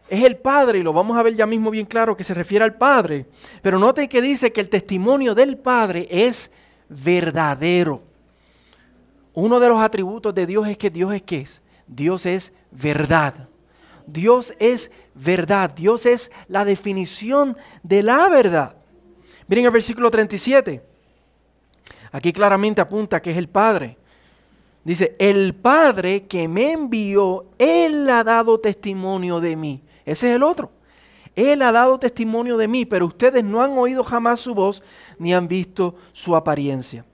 es 0.09 0.23
el 0.23 0.37
Padre 0.37 0.79
y 0.79 0.83
lo 0.83 0.93
vamos 0.93 1.17
a 1.17 1.23
ver 1.23 1.33
ya 1.33 1.45
mismo 1.47 1.71
bien 1.71 1.85
claro 1.85 2.15
que 2.15 2.23
se 2.23 2.33
refiere 2.33 2.63
al 2.63 2.75
Padre. 2.75 3.25
Pero 3.61 3.79
note 3.79 4.07
que 4.07 4.21
dice 4.21 4.51
que 4.51 4.61
el 4.61 4.69
testimonio 4.69 5.33
del 5.33 5.57
Padre 5.57 6.07
es 6.09 6.51
verdadero. 6.87 8.03
Uno 9.33 9.59
de 9.59 9.69
los 9.69 9.81
atributos 9.81 10.35
de 10.35 10.45
Dios 10.45 10.67
es 10.67 10.77
que 10.77 10.91
Dios 10.91 11.13
es 11.13 11.23
qué 11.23 11.41
es. 11.41 11.61
Dios 11.87 12.25
es 12.25 12.51
verdad. 12.69 13.47
Dios 14.05 14.53
es 14.59 14.91
verdad. 15.15 15.71
Dios 15.71 16.05
es 16.05 16.31
la 16.47 16.65
definición 16.65 17.57
de 17.81 18.03
la 18.03 18.29
verdad. 18.29 18.75
Miren 19.47 19.65
el 19.65 19.71
versículo 19.71 20.09
37. 20.09 20.81
Aquí 22.11 22.31
claramente 22.31 22.81
apunta 22.81 23.21
que 23.21 23.31
es 23.31 23.37
el 23.37 23.49
Padre. 23.49 23.97
Dice, 24.83 25.15
el 25.17 25.55
Padre 25.55 26.27
que 26.27 26.47
me 26.47 26.73
envió, 26.73 27.45
Él 27.57 28.09
ha 28.09 28.23
dado 28.23 28.59
testimonio 28.59 29.39
de 29.39 29.55
mí. 29.55 29.81
Ese 30.05 30.29
es 30.29 30.35
el 30.35 30.43
otro. 30.43 30.71
Él 31.35 31.61
ha 31.61 31.71
dado 31.71 31.97
testimonio 31.97 32.57
de 32.57 32.67
mí, 32.67 32.85
pero 32.85 33.07
ustedes 33.07 33.43
no 33.43 33.61
han 33.61 33.71
oído 33.77 34.03
jamás 34.03 34.39
su 34.39 34.53
voz 34.53 34.83
ni 35.17 35.33
han 35.33 35.47
visto 35.47 35.95
su 36.11 36.35
apariencia. 36.35 37.05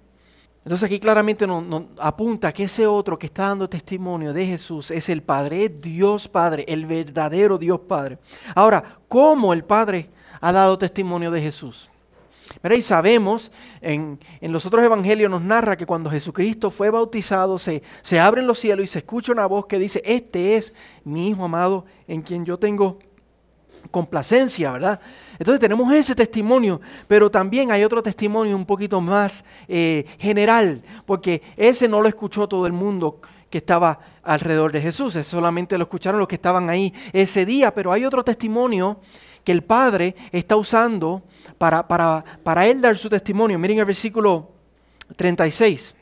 Entonces 0.64 0.86
aquí 0.86 1.00
claramente 1.00 1.48
nos, 1.48 1.84
apunta 1.98 2.52
que 2.52 2.66
ese 2.66 2.86
otro 2.86 3.18
que 3.18 3.28
está 3.28 3.48
dando 3.48 3.70
testimonio 3.70 4.34
de 4.34 4.46
Jesús 4.46 4.92
es 4.92 5.08
el 5.08 5.24
Padre, 5.24 5.66
es 5.66 5.82
Dios 5.82 6.28
Padre, 6.28 6.66
el 6.68 6.86
verdadero 6.86 7.58
Dios 7.58 7.80
Padre. 7.88 8.18
Ahora, 8.54 8.84
¿cómo 9.08 9.54
el 9.54 9.64
Padre 9.64 10.10
ha 10.42 10.52
dado 10.52 10.78
testimonio 10.78 11.32
de 11.32 11.42
Jesús? 11.42 11.90
Y 12.64 12.82
sabemos, 12.82 13.52
en, 13.82 14.20
los 14.42 14.66
otros 14.66 14.84
evangelios 14.84 15.30
nos 15.30 15.42
narra 15.42 15.78
que 15.78 15.86
cuando 15.86 16.10
Jesucristo 16.10 16.70
fue 16.70 16.90
bautizado, 16.90 17.60
se, 17.60 17.84
se 18.02 18.20
abren 18.20 18.48
los 18.48 18.60
cielos 18.60 18.84
y 18.86 18.88
se 18.88 19.00
escucha 19.00 19.32
una 19.32 19.46
voz 19.46 19.66
que 19.66 19.80
dice, 19.80 20.02
este 20.06 20.56
es 20.56 20.74
mi 21.04 21.30
Hijo 21.30 21.46
amado 21.46 21.86
en 22.08 22.22
quien 22.22 22.46
yo 22.46 22.58
tengo 22.58 23.00
complacencia, 23.92 24.72
¿verdad? 24.72 25.00
Entonces 25.38 25.60
tenemos 25.60 25.92
ese 25.94 26.14
testimonio, 26.16 26.80
pero 27.08 27.30
también 27.32 27.72
hay 27.72 27.84
otro 27.84 28.04
testimonio 28.04 28.56
un 28.56 28.66
poquito 28.66 29.02
más 29.02 29.44
eh, 29.68 30.06
general, 30.20 30.84
porque 31.06 31.42
ese 31.58 31.88
no 31.88 32.02
lo 32.02 32.08
escuchó 32.08 32.48
todo 32.48 32.68
el 32.68 32.74
mundo 32.74 33.20
que 33.50 33.58
estaba 33.58 34.00
alrededor 34.22 34.72
de 34.72 34.82
Jesús, 34.82 35.18
solamente 35.24 35.78
lo 35.78 35.86
escucharon 35.86 36.20
los 36.20 36.28
que 36.28 36.36
estaban 36.36 36.70
ahí 36.70 36.94
ese 37.14 37.46
día, 37.46 37.74
pero 37.74 37.92
hay 37.92 38.06
otro 38.06 38.24
testimonio 38.24 39.00
que 39.50 39.54
el 39.54 39.64
Padre 39.64 40.16
está 40.32 40.56
usando 40.58 41.24
para, 41.58 41.88
para, 41.88 42.24
para 42.44 42.68
él 42.68 42.82
dar 42.82 42.96
su 42.96 43.10
testimonio. 43.10 43.58
Miren 43.58 43.80
el 43.80 43.86
versículo 43.86 44.48
36. 45.16 45.96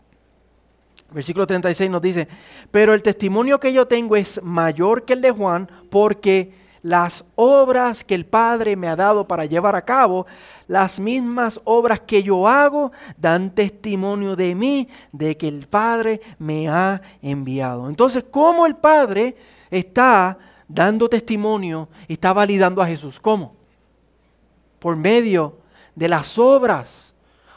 Versículo 1.12 1.48
36 1.48 1.90
nos 1.90 2.02
dice, 2.02 2.28
pero 2.72 2.94
el 2.94 3.02
testimonio 3.02 3.58
que 3.58 3.72
yo 3.72 3.88
tengo 3.88 4.18
es 4.18 4.44
mayor 4.44 5.06
que 5.06 5.14
el 5.14 5.22
de 5.22 5.32
Juan 5.32 5.72
porque 5.90 6.52
las 6.82 7.24
obras 7.36 8.04
que 8.04 8.16
el 8.16 8.26
Padre 8.26 8.76
me 8.76 8.90
ha 8.90 8.98
dado 8.98 9.26
para 9.26 9.46
llevar 9.46 9.78
a 9.78 9.86
cabo, 9.86 10.28
las 10.68 11.00
mismas 11.00 11.62
obras 11.64 12.02
que 12.02 12.24
yo 12.24 12.50
hago, 12.50 12.92
dan 13.16 13.56
testimonio 13.56 14.36
de 14.36 14.56
mí, 14.56 14.90
de 15.14 15.38
que 15.38 15.48
el 15.48 15.70
Padre 15.70 16.20
me 16.38 16.68
ha 16.68 17.02
enviado. 17.22 17.88
Entonces, 17.88 18.26
¿cómo 18.30 18.66
el 18.66 18.76
Padre 18.76 19.38
está 19.72 20.38
dando 20.68 21.10
testimonio 21.10 21.90
está 22.08 22.34
validando 22.34 22.82
a 22.82 22.88
Jesús? 22.88 23.20
¿Cómo? 23.20 23.56
Por 24.80 24.96
medio 24.96 25.58
de 25.96 26.08
las 26.08 26.38
obras, 26.38 27.14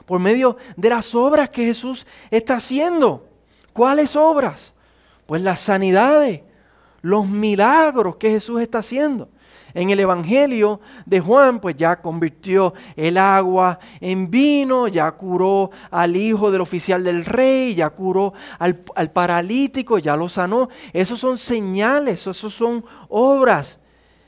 por 0.07 0.19
medio 0.19 0.57
de 0.77 0.91
las 0.91 1.15
obras 1.15 1.51
que 1.51 1.65
Jesús 1.65 2.07
está 2.31 2.57
haciendo. 2.57 3.27
¿Cuáles 3.73 4.17
obras? 4.17 4.73
Pues 5.27 5.43
las 5.43 5.61
sanidades, 5.61 6.41
los 7.03 7.27
milagros 7.27 8.17
que 8.17 8.31
Jesús 8.31 8.61
está 8.61 8.79
haciendo. 8.79 9.29
En 9.75 9.91
el 9.91 10.01
Evangelio 10.01 10.81
de 11.07 11.21
Juan, 11.21 11.61
pues 11.61 11.77
ya 11.77 12.01
convirtió 12.01 12.75
el 12.97 13.19
agua 13.19 13.79
en 14.01 14.31
vino, 14.31 14.89
ya 14.89 15.11
curó 15.13 15.71
al 15.91 16.17
hijo 16.17 16.51
del 16.51 16.61
oficial 16.61 17.05
del 17.05 17.25
rey, 17.25 17.75
ya 17.75 17.91
curó 17.91 18.33
al, 18.59 18.77
paralítico, 19.13 19.99
ya 19.99 20.17
lo 20.17 20.29
sanó. 20.29 20.69
Esos 20.93 21.21
son 21.21 21.39
señales, 21.39 22.27
esos 22.27 22.55
son 22.55 22.85
obras. 23.09 23.79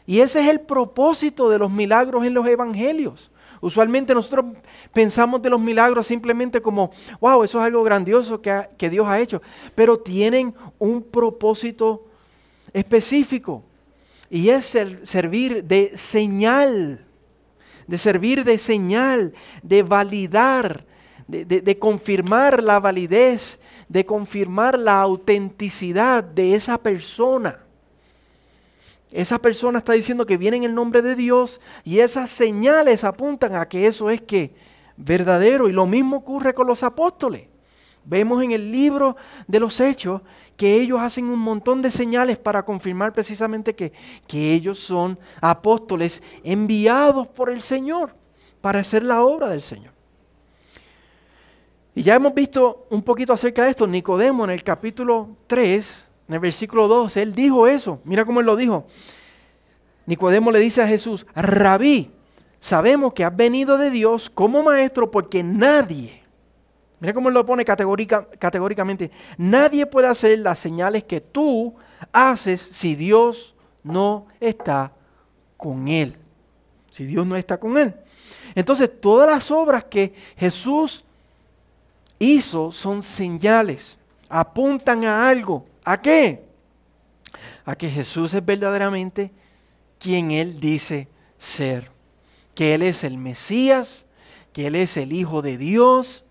Y 0.07 0.21
ese 0.21 0.41
es 0.41 0.49
el 0.49 0.61
propósito 0.61 1.49
de 1.49 1.59
los 1.59 1.71
milagros 1.71 2.25
en 2.25 2.35
los 2.35 2.47
Evangelios. 2.47 3.31
Usualmente 3.61 4.13
nosotros 4.13 4.47
pensamos 4.93 5.41
de 5.41 5.51
los 5.51 5.61
milagros 5.61 6.09
simplemente 6.09 6.61
como, 6.61 6.91
wow, 7.21 7.45
eso 7.45 7.59
es 7.61 7.65
algo 7.65 7.85
grandioso 7.85 8.41
que, 8.41 8.69
que 8.77 8.91
Dios 8.91 9.07
ha 9.07 9.21
hecho, 9.21 9.41
pero 9.77 9.99
tienen 9.99 10.53
un 10.81 11.01
propósito 11.01 12.05
específico 12.73 13.63
y 14.33 14.49
es 14.49 14.75
el 14.75 15.07
servir 15.07 15.63
de 15.65 15.95
señal, 15.95 17.05
de 17.87 17.99
servir 17.99 18.45
de 18.45 18.57
señal, 18.57 19.35
de 19.63 19.83
validar, 19.83 20.87
de, 21.29 21.79
confirmar 21.79 22.63
la 22.63 22.81
validez, 22.81 23.61
de 23.91 24.07
confirmar 24.07 24.79
la 24.79 25.03
autenticidad 25.03 26.25
de 26.25 26.55
esa 26.55 26.79
persona. 26.79 27.61
Esa 29.11 29.39
persona 29.39 29.81
está 29.81 29.93
diciendo 29.93 30.25
que 30.25 30.39
viene 30.39 30.57
en 30.57 30.65
el 30.65 30.75
nombre 30.75 31.03
de 31.03 31.15
Dios 31.15 31.61
y 31.85 31.99
esas 31.99 32.31
señales 32.31 33.05
apuntan 33.05 33.55
a 33.55 33.69
que 33.69 33.87
eso 33.87 34.09
es 34.09 34.23
que 34.23 34.55
verdadero. 34.97 35.69
Y 35.69 35.73
lo 35.73 35.85
mismo 35.85 36.17
ocurre 36.17 36.55
con 36.55 36.67
los 36.67 36.83
apóstoles. 36.83 37.52
Vemos 38.05 38.43
en 38.43 38.53
el 38.53 38.73
libro 38.73 39.17
de 39.47 39.61
los 39.61 39.79
hechos 39.81 40.23
que 40.57 40.81
ellos 40.81 41.01
hacen 41.01 41.27
un 41.27 41.39
montón 41.39 41.83
de 41.83 41.91
señales 41.91 42.39
para 42.39 42.65
confirmar 42.65 43.13
precisamente 43.13 43.75
que, 43.75 43.93
que 44.27 44.53
ellos 44.53 44.79
son 44.79 45.19
apóstoles 45.41 46.23
enviados 46.43 47.29
por 47.29 47.51
el 47.51 47.61
Señor 47.61 48.15
para 48.61 48.81
hacer 48.81 49.03
la 49.03 49.23
obra 49.23 49.49
del 49.49 49.63
Señor. 49.63 49.93
Y 51.95 52.03
ya 52.03 52.15
hemos 52.15 52.35
visto 52.35 52.87
un 52.91 53.03
poquito 53.03 53.33
acerca 53.33 53.65
de 53.65 53.71
esto. 53.71 53.87
Nicodemo 53.87 54.45
en 54.45 54.51
el 54.51 54.65
capítulo 54.65 55.37
3, 55.47 56.09
en 56.29 56.35
el 56.35 56.41
versículo 56.41 56.89
2, 56.89 57.17
él 57.19 57.35
dijo 57.35 57.67
eso. 57.67 58.01
Mira 58.05 58.25
cómo 58.25 58.41
él 58.41 58.47
lo 58.47 58.57
dijo. 58.57 58.87
Nicodemo 60.07 60.51
le 60.51 60.59
dice 60.59 60.83
a 60.83 60.89
Jesús, 60.89 61.27
rabí, 61.35 62.11
sabemos 62.59 63.13
que 63.13 63.25
has 63.25 63.37
venido 63.37 63.79
de 63.79 63.91
Dios 63.91 64.31
como 64.31 64.63
maestro 64.63 65.11
porque 65.11 65.43
nadie 65.43 66.22
Mira 67.03 67.15
cómo 67.15 67.31
lo 67.31 67.45
pone 67.45 67.65
categóricamente. 67.65 69.11
Nadie 69.37 69.87
puede 69.87 70.07
hacer 70.07 70.39
las 70.39 70.61
señales 70.61 71.03
que 71.03 71.21
tú 71.21 71.75
haces 72.13 72.61
si 72.61 72.95
Dios 72.95 73.57
no 73.83 74.29
está 74.39 74.93
con 75.57 75.89
él. 75.89 76.17
Si 76.93 77.05
Dios 77.05 77.27
no 77.27 77.35
está 77.35 77.59
con 77.59 77.77
él. 77.77 77.93
Entonces, 78.55 78.89
todas 79.01 79.29
las 79.29 79.51
obras 79.51 79.83
que 79.83 80.15
Jesús 80.37 81.03
hizo 82.21 82.71
son 82.71 83.03
señales. 83.03 83.99
Apuntan 84.29 85.05
a 85.05 85.29
algo. 85.29 85.67
¿A 85.85 86.01
qué? 86.01 86.45
A 87.65 87.75
que 87.75 87.91
Jesús 87.91 88.33
es 88.33 88.47
verdaderamente 88.47 89.33
quien 89.99 90.31
Él 90.31 90.61
dice 90.61 91.09
ser. 91.37 91.91
Que 92.55 92.75
Él 92.75 92.83
es 92.83 93.03
el 93.03 93.19
Mesías, 93.19 94.07
que 94.53 94.69
Él 94.69 94.77
es 94.77 94.97
el 94.97 95.13
Hijo 95.13 95.43
de 95.43 95.59
Dios, 95.59 96.22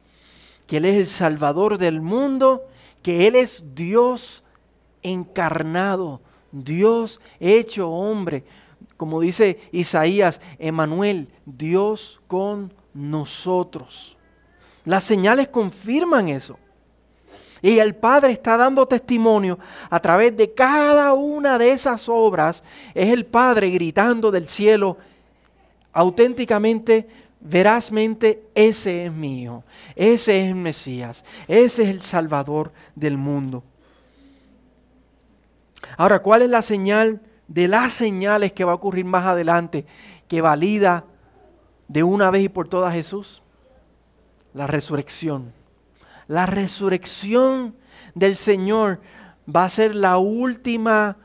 que 0.72 0.78
Él 0.78 0.86
es 0.86 0.96
el 0.96 1.08
Salvador 1.08 1.78
del 1.78 2.00
mundo, 2.00 2.66
que 3.04 3.28
Él 3.28 3.36
es 3.36 3.76
Dios 3.76 4.42
encarnado, 5.04 6.22
Dios 6.54 7.20
hecho 7.42 7.90
hombre. 7.90 8.46
Como 8.96 9.20
dice 9.20 9.60
Isaías, 9.74 10.40
Emanuel, 10.60 11.28
Dios 11.46 12.22
con 12.26 12.74
nosotros. 12.94 14.16
Las 14.86 15.04
señales 15.04 15.50
confirman 15.50 16.30
eso. 16.30 16.58
Y 17.62 17.80
el 17.80 17.94
Padre 17.94 18.32
está 18.32 18.56
dando 18.56 18.88
testimonio 18.88 19.60
a 19.90 20.00
través 20.00 20.38
de 20.38 20.54
cada 20.54 21.12
una 21.12 21.58
de 21.58 21.72
esas 21.72 22.08
obras. 22.08 22.64
Es 22.94 23.10
el 23.10 23.26
Padre 23.26 23.72
gritando 23.72 24.32
del 24.32 24.48
cielo 24.48 24.96
auténticamente 25.92 27.10
verazmente, 27.42 28.48
ese 28.56 29.06
es 29.06 29.12
mío, 29.12 29.64
ese 29.96 30.42
es 30.42 30.48
el 30.50 30.56
Mesías, 30.56 31.24
ese 31.48 31.84
es 31.84 31.90
el 31.90 32.02
Salvador 32.02 32.72
del 32.96 33.18
mundo. 33.18 33.64
Ahora, 35.98 36.20
¿cuál 36.20 36.44
es 36.44 36.50
la 36.50 36.62
señal 36.62 37.22
de 37.48 37.68
las 37.68 37.94
señales 37.94 38.54
que 38.54 38.64
va 38.64 38.72
a 38.72 38.76
ocurrir 38.76 39.06
más 39.06 39.26
adelante 39.26 39.86
que 40.28 40.42
valida 40.42 41.06
de 41.88 42.04
una 42.04 42.32
vez 42.32 42.44
y 42.44 42.50
por 42.50 42.68
todas 42.68 42.94
Jesús? 42.94 43.42
La 44.54 44.68
resurrección. 44.68 45.54
La 46.28 46.46
resurrección 46.46 47.76
del 48.16 48.38
Señor 48.38 49.02
va 49.54 49.66
a 49.66 49.70
ser 49.70 49.96
la 49.96 50.18
última 50.18 51.18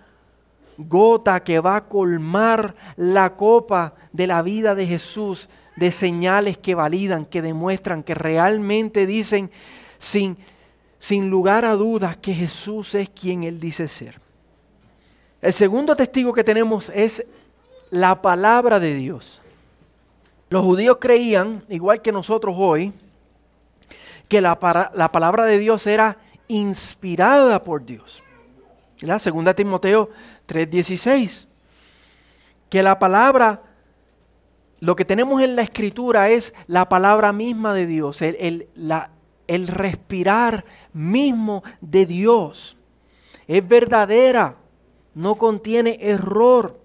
gota 0.78 1.42
que 1.44 1.60
va 1.60 1.76
a 1.76 1.84
colmar 1.84 2.74
la 2.96 3.36
copa 3.36 3.94
de 4.12 4.26
la 4.26 4.42
vida 4.42 4.74
de 4.74 4.86
Jesús 4.86 5.48
de 5.76 5.90
señales 5.90 6.58
que 6.58 6.74
validan, 6.74 7.26
que 7.26 7.42
demuestran, 7.42 8.02
que 8.02 8.14
realmente 8.14 9.06
dicen 9.06 9.50
sin, 9.98 10.36
sin 10.98 11.30
lugar 11.30 11.64
a 11.64 11.74
dudas 11.74 12.16
que 12.16 12.34
Jesús 12.34 12.94
es 12.94 13.10
quien 13.10 13.44
Él 13.44 13.60
dice 13.60 13.88
ser. 13.88 14.20
El 15.42 15.52
segundo 15.52 15.94
testigo 15.94 16.32
que 16.32 16.42
tenemos 16.42 16.90
es 16.94 17.24
la 17.90 18.20
palabra 18.20 18.80
de 18.80 18.94
Dios. 18.94 19.40
Los 20.48 20.64
judíos 20.64 20.98
creían, 21.00 21.64
igual 21.68 22.00
que 22.00 22.12
nosotros 22.12 22.56
hoy, 22.58 22.92
que 24.28 24.40
la, 24.40 24.58
la 24.94 25.12
palabra 25.12 25.44
de 25.44 25.58
Dios 25.58 25.86
era 25.86 26.18
inspirada 26.48 27.62
por 27.62 27.84
Dios. 27.84 28.22
La 29.00 29.18
segunda 29.18 29.54
Timoteo 29.54 30.10
3:16. 30.48 31.46
Que 32.68 32.82
la 32.82 32.98
palabra 32.98 33.62
lo 34.80 34.96
que 34.96 35.04
tenemos 35.04 35.42
en 35.42 35.56
la 35.56 35.62
escritura 35.62 36.28
es 36.30 36.54
la 36.66 36.88
palabra 36.88 37.32
misma 37.32 37.74
de 37.74 37.86
Dios, 37.86 38.20
el, 38.22 38.68
el 39.46 39.68
respirar 39.68 40.64
mismo 40.92 41.62
de 41.80 42.06
Dios. 42.06 42.76
Es 43.46 43.66
verdadera, 43.66 44.56
no 45.14 45.36
contiene 45.36 45.98
error. 46.00 46.80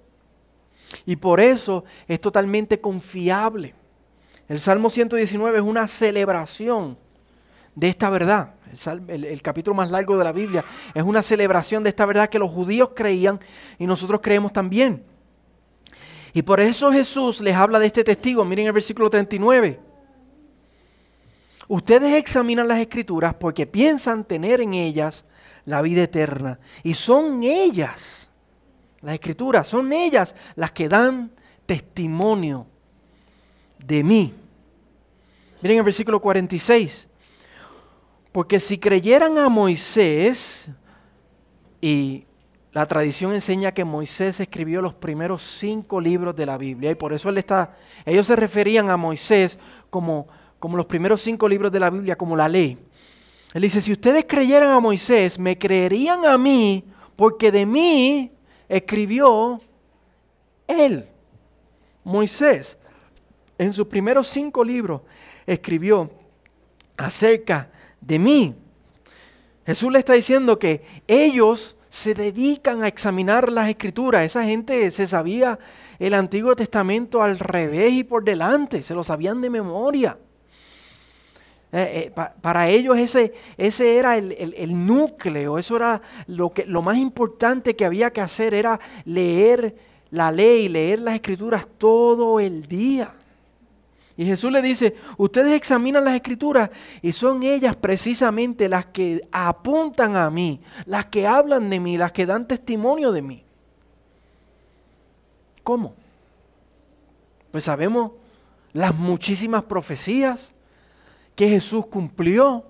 Y 1.05 1.15
por 1.15 1.39
eso 1.39 1.83
es 2.07 2.19
totalmente 2.19 2.79
confiable. 2.79 3.73
El 4.47 4.59
Salmo 4.59 4.89
119 4.89 5.59
es 5.59 5.63
una 5.63 5.87
celebración 5.87 6.97
de 7.75 7.89
esta 7.89 8.09
verdad. 8.09 8.55
El, 9.07 9.41
capítulo 9.41 9.73
más 9.75 9.91
largo 9.91 10.17
de 10.17 10.23
la 10.23 10.31
Biblia 10.31 10.63
es 10.93 11.03
una 11.03 11.21
celebración 11.23 11.83
de 11.83 11.89
esta 11.89 12.05
verdad 12.05 12.29
que 12.29 12.39
los 12.39 12.51
judíos 12.51 12.91
creían 12.95 13.39
y 13.77 13.85
nosotros 13.85 14.21
creemos 14.21 14.53
también. 14.53 15.03
Y 16.33 16.41
por 16.41 16.59
eso 16.59 16.91
Jesús 16.91 17.41
les 17.41 17.55
habla 17.55 17.79
de 17.79 17.87
este 17.87 18.03
testigo. 18.03 18.45
Miren 18.45 18.67
el 18.67 18.73
versículo 18.73 19.09
39. 19.09 19.79
Ustedes 21.67 22.15
examinan 22.15 22.67
las 22.67 22.79
escrituras 22.79 23.33
porque 23.33 23.65
piensan 23.65 24.23
tener 24.23 24.61
en 24.61 24.73
ellas 24.73 25.25
la 25.65 25.81
vida 25.81 26.03
eterna. 26.03 26.59
Y 26.83 26.93
son 26.93 27.43
ellas, 27.43 28.29
las 29.01 29.13
escrituras, 29.15 29.67
son 29.67 29.91
ellas 29.93 30.35
las 30.55 30.71
que 30.71 30.89
dan 30.89 31.31
testimonio 31.65 32.67
de 33.85 34.03
mí. 34.03 34.33
Miren 35.61 35.77
el 35.77 35.83
versículo 35.83 36.19
46. 36.19 37.07
Porque 38.31 38.59
si 38.59 38.77
creyeran 38.77 39.37
a 39.37 39.49
Moisés, 39.49 40.69
y 41.81 42.25
la 42.73 42.85
tradición 42.85 43.33
enseña 43.33 43.73
que 43.73 43.83
Moisés 43.83 44.39
escribió 44.39 44.81
los 44.81 44.93
primeros 44.93 45.41
cinco 45.41 45.99
libros 45.99 46.35
de 46.35 46.45
la 46.45 46.57
Biblia, 46.57 46.91
y 46.91 46.95
por 46.95 47.11
eso 47.11 47.29
él 47.29 47.37
está, 47.37 47.75
ellos 48.05 48.27
se 48.27 48.35
referían 48.35 48.89
a 48.89 48.95
Moisés 48.95 49.59
como, 49.89 50.27
como 50.57 50.77
los 50.77 50.85
primeros 50.85 51.21
cinco 51.21 51.49
libros 51.49 51.71
de 51.71 51.79
la 51.81 51.89
Biblia, 51.89 52.17
como 52.17 52.35
la 52.35 52.47
ley. 52.47 52.77
Él 53.53 53.61
dice, 53.61 53.81
si 53.81 53.91
ustedes 53.91 54.25
creyeran 54.25 54.69
a 54.69 54.79
Moisés, 54.79 55.37
me 55.37 55.57
creerían 55.57 56.25
a 56.25 56.37
mí, 56.37 56.85
porque 57.17 57.51
de 57.51 57.65
mí 57.65 58.31
escribió 58.69 59.59
él, 60.65 61.09
Moisés. 62.05 62.77
En 63.57 63.73
sus 63.73 63.87
primeros 63.87 64.27
cinco 64.29 64.63
libros 64.63 65.01
escribió 65.45 66.09
acerca 66.95 67.69
de 67.99 68.17
mí. 68.17 68.55
Jesús 69.65 69.91
le 69.91 69.99
está 69.99 70.13
diciendo 70.13 70.57
que 70.57 70.83
ellos 71.05 71.75
se 71.91 72.13
dedican 72.13 72.83
a 72.83 72.87
examinar 72.87 73.51
las 73.51 73.67
escrituras. 73.67 74.25
Esa 74.25 74.45
gente 74.45 74.89
se 74.91 75.07
sabía 75.07 75.59
el 75.99 76.13
Antiguo 76.13 76.55
Testamento 76.55 77.21
al 77.21 77.37
revés 77.37 77.91
y 77.91 78.05
por 78.05 78.23
delante, 78.23 78.81
se 78.81 78.95
lo 78.95 79.03
sabían 79.03 79.41
de 79.41 79.49
memoria. 79.49 80.17
Eh, 81.73 82.13
eh, 82.15 82.29
para 82.41 82.69
ellos 82.69 82.97
ese, 82.97 83.33
ese 83.57 83.97
era 83.97 84.17
el, 84.17 84.31
el, 84.31 84.85
núcleo, 84.85 85.57
eso 85.57 85.75
era 85.75 86.01
lo, 86.27 86.53
que, 86.53 86.65
lo 86.65 86.81
más 86.81 86.97
importante 86.97 87.75
que 87.75 87.83
había 87.83 88.11
que 88.11 88.21
hacer, 88.21 88.53
era 88.53 88.79
leer 89.03 89.75
la 90.11 90.31
ley, 90.31 90.69
leer 90.69 90.99
las 90.99 91.15
escrituras 91.15 91.67
todo 91.77 92.39
el 92.39 92.67
día. 92.67 93.13
Y 94.17 94.25
Jesús 94.25 94.51
le 94.51 94.61
dice, 94.61 94.95
ustedes 95.17 95.53
examinan 95.53 96.05
las 96.05 96.15
escrituras 96.15 96.69
y 97.01 97.11
son 97.13 97.43
ellas 97.43 97.75
precisamente 97.75 98.69
las 98.69 98.85
que 98.87 99.27
apuntan 99.31 100.15
a 100.15 100.29
mí, 100.29 100.61
las 100.85 101.05
que 101.07 101.25
hablan 101.25 101.69
de 101.69 101.79
mí, 101.79 101.97
las 101.97 102.11
que 102.11 102.25
dan 102.25 102.47
testimonio 102.47 103.11
de 103.11 103.21
mí. 103.21 103.43
¿Cómo? 105.63 105.93
Pues 107.51 107.63
sabemos 107.63 108.11
las 108.73 108.95
muchísimas 108.95 109.63
profecías 109.63 110.53
que 111.35 111.49
Jesús 111.49 111.85
cumplió. 111.87 112.65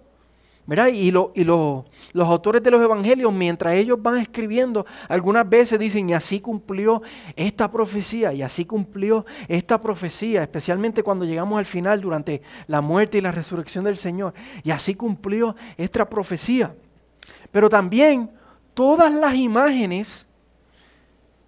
Y, 0.67 1.11
los 1.11 1.83
autores 2.15 2.63
de 2.63 2.71
los 2.71 2.81
evangelios, 2.81 3.33
mientras 3.33 3.73
ellos 3.73 4.01
van 4.01 4.19
escribiendo, 4.19 4.85
algunas 5.09 5.49
veces 5.49 5.77
dicen, 5.77 6.09
y 6.09 6.13
así 6.13 6.39
cumplió 6.39 7.01
esta 7.35 7.69
profecía, 7.69 8.31
y 8.31 8.41
así 8.41 8.65
cumplió 8.65 9.25
esta 9.47 9.81
profecía, 9.81 10.43
especialmente 10.43 11.03
cuando 11.03 11.25
llegamos 11.25 11.59
al 11.59 11.65
final, 11.65 11.99
durante 11.99 12.41
la 12.67 12.79
muerte 12.79 13.17
y 13.17 13.21
la 13.21 13.31
resurrección 13.31 13.83
del 13.83 13.97
Señor, 13.97 14.33
y 14.63 14.71
así 14.71 14.95
cumplió 14.95 15.55
esta 15.77 16.09
profecía. 16.09 16.73
Pero 17.51 17.69
también 17.69 18.31
todas 18.73 19.13
las 19.13 19.35
imágenes 19.35 20.25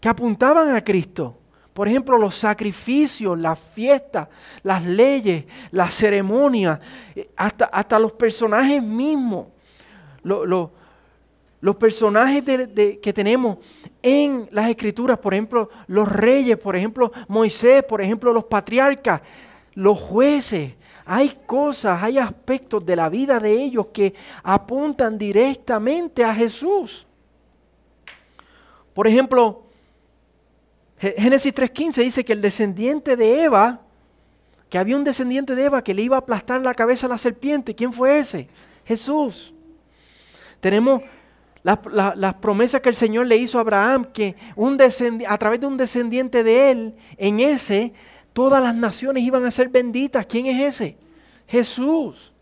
que 0.01 0.09
apuntaban 0.09 0.75
a 0.75 0.83
Cristo, 0.83 1.37
por 1.73 1.87
ejemplo, 1.87 2.17
los 2.17 2.35
sacrificios, 2.35 3.37
las 3.39 3.57
fiestas, 3.57 4.27
las 4.61 4.83
leyes, 4.85 5.45
las 5.71 5.93
ceremonias, 5.93 6.79
eh, 7.15 7.29
hasta, 7.35 7.65
hasta 7.65 7.97
los 7.99 8.13
personajes 8.13 8.81
mismos. 8.81 9.47
los 10.23 11.75
personajes 11.77 12.43
que 12.43 13.13
tenemos 13.13 13.57
en 14.01 14.47
las 14.51 14.69
escrituras, 14.69 15.17
por 15.17 15.33
ejemplo, 15.33 15.69
los 15.87 16.09
reyes, 16.09 16.57
por 16.57 16.75
ejemplo, 16.75 17.11
Moisés, 17.27 17.83
por 17.83 18.01
ejemplo, 18.01 18.31
los 18.31 18.43
patriarcas, 18.43 19.21
los 19.73 19.99
jueces. 19.99 20.73
Hay 21.05 21.37
cosas, 21.45 22.01
hay 22.03 22.17
aspectos 22.17 22.85
de 22.85 22.95
la 22.95 23.09
vida 23.09 23.39
de 23.39 23.51
ellos 23.51 23.87
que 23.87 24.13
apuntan 24.43 25.17
directamente 25.17 26.23
a 26.23 26.35
Jesús. 26.35 27.05
Por 28.93 29.07
ejemplo, 29.07 29.62
Génesis 31.11 31.53
3.15 31.53 32.03
dice 32.03 32.23
que 32.23 32.31
el 32.31 32.41
descendiente 32.41 33.17
de 33.17 33.43
Eva, 33.43 33.81
que 34.69 34.77
había 34.77 34.95
un 34.95 35.03
descendiente 35.03 35.53
de 35.53 35.65
Eva 35.65 35.83
que 35.83 35.93
le 35.93 36.01
iba 36.01 36.15
a 36.15 36.19
aplastar 36.19 36.61
la 36.61 36.73
cabeza 36.73 37.07
a 37.07 37.09
la 37.09 37.17
serpiente. 37.17 37.75
¿Quién 37.75 37.91
fue 37.91 38.19
ese? 38.19 38.47
Jesús. 38.85 39.53
Tenemos 40.61 41.01
las, 41.61 42.33
promesas 42.35 42.79
que 42.79 42.89
el 42.89 42.95
Señor 42.95 43.27
le 43.27 43.37
hizo 43.37 43.57
a 43.57 43.61
Abraham, 43.61 44.05
que 44.13 44.35
un 44.55 44.79
a 45.27 45.37
través 45.37 45.59
de 45.59 45.67
un 45.67 45.75
descendiente 45.75 46.41
de 46.41 46.71
él, 46.71 46.95
en 47.17 47.41
ese, 47.41 47.93
todas 48.31 48.63
las 48.63 48.73
naciones 48.73 49.23
iban 49.23 49.45
a 49.45 49.51
ser 49.51 49.67
benditas. 49.67 50.25
¿Quién 50.25 50.45
es 50.45 50.75
ese? 50.75 50.97
Jesús. 51.47 52.32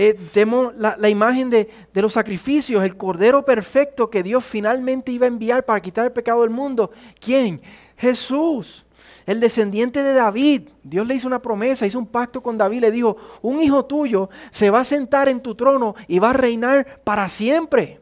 Eh, 0.00 0.16
tenemos 0.32 0.76
la, 0.76 1.08
imagen 1.08 1.50
de, 1.50 1.68
los 1.92 2.12
sacrificios, 2.12 2.84
el 2.84 2.96
Cordero 2.96 3.44
perfecto 3.44 4.08
que 4.08 4.22
Dios 4.22 4.44
finalmente 4.44 5.10
iba 5.10 5.24
a 5.24 5.26
enviar 5.26 5.64
para 5.64 5.80
quitar 5.80 6.04
el 6.04 6.12
pecado 6.12 6.42
del 6.42 6.50
mundo. 6.50 6.92
¿Quién? 7.18 7.60
Jesús, 7.96 8.86
el 9.26 9.40
descendiente 9.40 10.04
de 10.04 10.14
David. 10.14 10.68
Dios 10.84 11.04
le 11.04 11.16
hizo 11.16 11.26
una 11.26 11.42
promesa, 11.42 11.84
hizo 11.84 11.98
un 11.98 12.06
pacto 12.06 12.40
con 12.40 12.56
David, 12.56 12.82
le 12.82 12.90
dijo, 12.92 13.16
un 13.42 13.60
hijo 13.60 13.86
tuyo 13.86 14.30
se 14.52 14.70
va 14.70 14.78
a 14.78 14.84
sentar 14.84 15.28
en 15.28 15.40
tu 15.40 15.56
trono 15.56 15.96
y 16.06 16.20
va 16.20 16.30
a 16.30 16.34
reinar 16.34 17.00
para 17.02 17.28
siempre. 17.28 18.00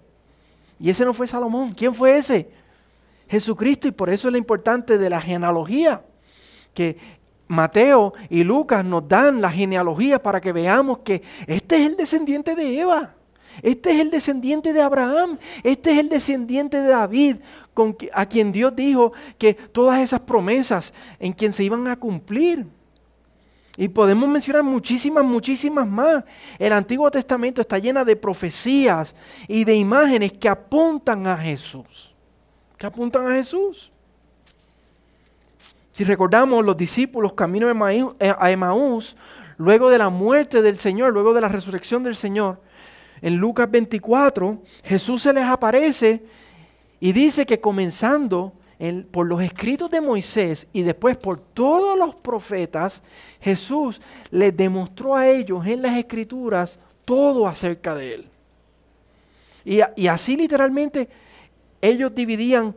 Y 0.78 0.90
ese 0.90 1.02
no 1.02 1.14
fue 1.14 1.26
Salomón. 1.26 1.72
¿Quién 1.72 1.94
fue 1.94 2.18
ese? 2.18 2.50
Jesucristo. 3.26 3.88
Y 3.88 3.92
por 3.92 4.10
eso 4.10 4.28
es 4.28 4.32
lo 4.32 4.38
importante 4.38 4.98
de 4.98 5.08
la 5.08 5.22
genealogía. 5.22 6.04
Que 6.74 6.98
Mateo 7.48 8.14
y 8.28 8.42
Lucas 8.44 8.84
nos 8.84 9.06
dan 9.06 9.40
la 9.40 9.50
genealogía 9.50 10.22
para 10.22 10.40
que 10.40 10.52
veamos 10.52 10.98
que 10.98 11.22
este 11.46 11.76
es 11.76 11.86
el 11.86 11.96
descendiente 11.96 12.54
de 12.54 12.80
Eva, 12.80 13.14
este 13.62 13.92
es 13.92 14.00
el 14.00 14.10
descendiente 14.10 14.72
de 14.72 14.82
Abraham, 14.82 15.38
este 15.62 15.92
es 15.92 15.98
el 15.98 16.08
descendiente 16.08 16.80
de 16.80 16.88
David, 16.88 17.36
a 18.12 18.26
quien 18.26 18.52
Dios 18.52 18.74
dijo 18.74 19.12
que 19.38 19.54
todas 19.54 20.00
esas 20.00 20.20
promesas 20.20 20.92
en 21.18 21.32
quien 21.32 21.52
se 21.52 21.64
iban 21.64 21.86
a 21.86 21.96
cumplir. 21.96 22.66
Y 23.78 23.88
podemos 23.88 24.26
mencionar 24.28 24.62
muchísimas, 24.62 25.22
muchísimas 25.22 25.86
más. 25.86 26.24
El 26.58 26.72
Antiguo 26.72 27.10
Testamento 27.10 27.60
está 27.60 27.78
llena 27.78 28.04
de 28.04 28.16
profecías 28.16 29.14
y 29.46 29.64
de 29.64 29.74
imágenes 29.74 30.32
que 30.32 30.48
apuntan 30.48 31.26
a 31.26 31.36
Jesús. 31.36 32.14
Que 32.78 32.86
apuntan 32.86 33.26
a 33.30 33.34
Jesús. 33.34 33.92
Si 35.96 36.04
recordamos, 36.04 36.62
los 36.62 36.76
discípulos 36.76 37.32
camino 37.32 37.70
eh, 37.70 38.34
a 38.38 38.50
Emaús, 38.50 39.16
luego 39.56 39.88
de 39.88 39.96
la 39.96 40.10
muerte 40.10 40.60
del 40.60 40.76
Señor, 40.76 41.14
luego 41.14 41.32
de 41.32 41.40
la 41.40 41.48
resurrección 41.48 42.02
del 42.02 42.16
Señor, 42.16 42.60
en 43.22 43.38
Lucas 43.38 43.70
24, 43.70 44.60
Jesús 44.84 45.22
se 45.22 45.32
les 45.32 45.44
aparece 45.44 46.22
y 47.00 47.12
dice 47.12 47.46
que 47.46 47.62
comenzando 47.62 48.52
por 49.10 49.26
los 49.26 49.40
escritos 49.40 49.90
de 49.90 50.02
Moisés 50.02 50.68
y 50.74 50.82
después 50.82 51.16
por 51.16 51.38
todos 51.38 51.98
los 51.98 52.14
profetas, 52.14 53.02
Jesús 53.40 53.98
les 54.30 54.54
demostró 54.54 55.16
a 55.16 55.26
ellos 55.26 55.64
en 55.64 55.80
las 55.80 55.96
escrituras 55.96 56.78
todo 57.06 57.48
acerca 57.48 57.94
de 57.94 58.12
él. 58.16 58.28
Y, 59.64 59.78
y 59.96 60.08
así 60.08 60.36
literalmente 60.36 61.08
ellos 61.80 62.14
dividían 62.14 62.74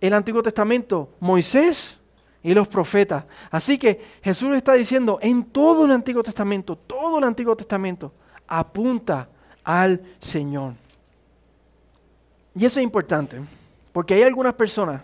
el 0.00 0.14
Antiguo 0.14 0.42
Testamento, 0.42 1.10
Moisés, 1.20 1.98
y 2.44 2.52
los 2.52 2.68
profetas. 2.68 3.24
Así 3.50 3.78
que 3.78 4.00
Jesús 4.22 4.54
está 4.54 4.74
diciendo, 4.74 5.18
en 5.22 5.44
todo 5.46 5.86
el 5.86 5.90
Antiguo 5.90 6.22
Testamento, 6.22 6.76
todo 6.76 7.18
el 7.18 7.24
Antiguo 7.24 7.56
Testamento 7.56 8.12
apunta 8.46 9.28
al 9.64 10.00
Señor. 10.20 10.74
Y 12.54 12.66
eso 12.66 12.78
es 12.78 12.84
importante, 12.84 13.40
porque 13.92 14.14
hay 14.14 14.22
algunas 14.22 14.52
personas 14.52 15.02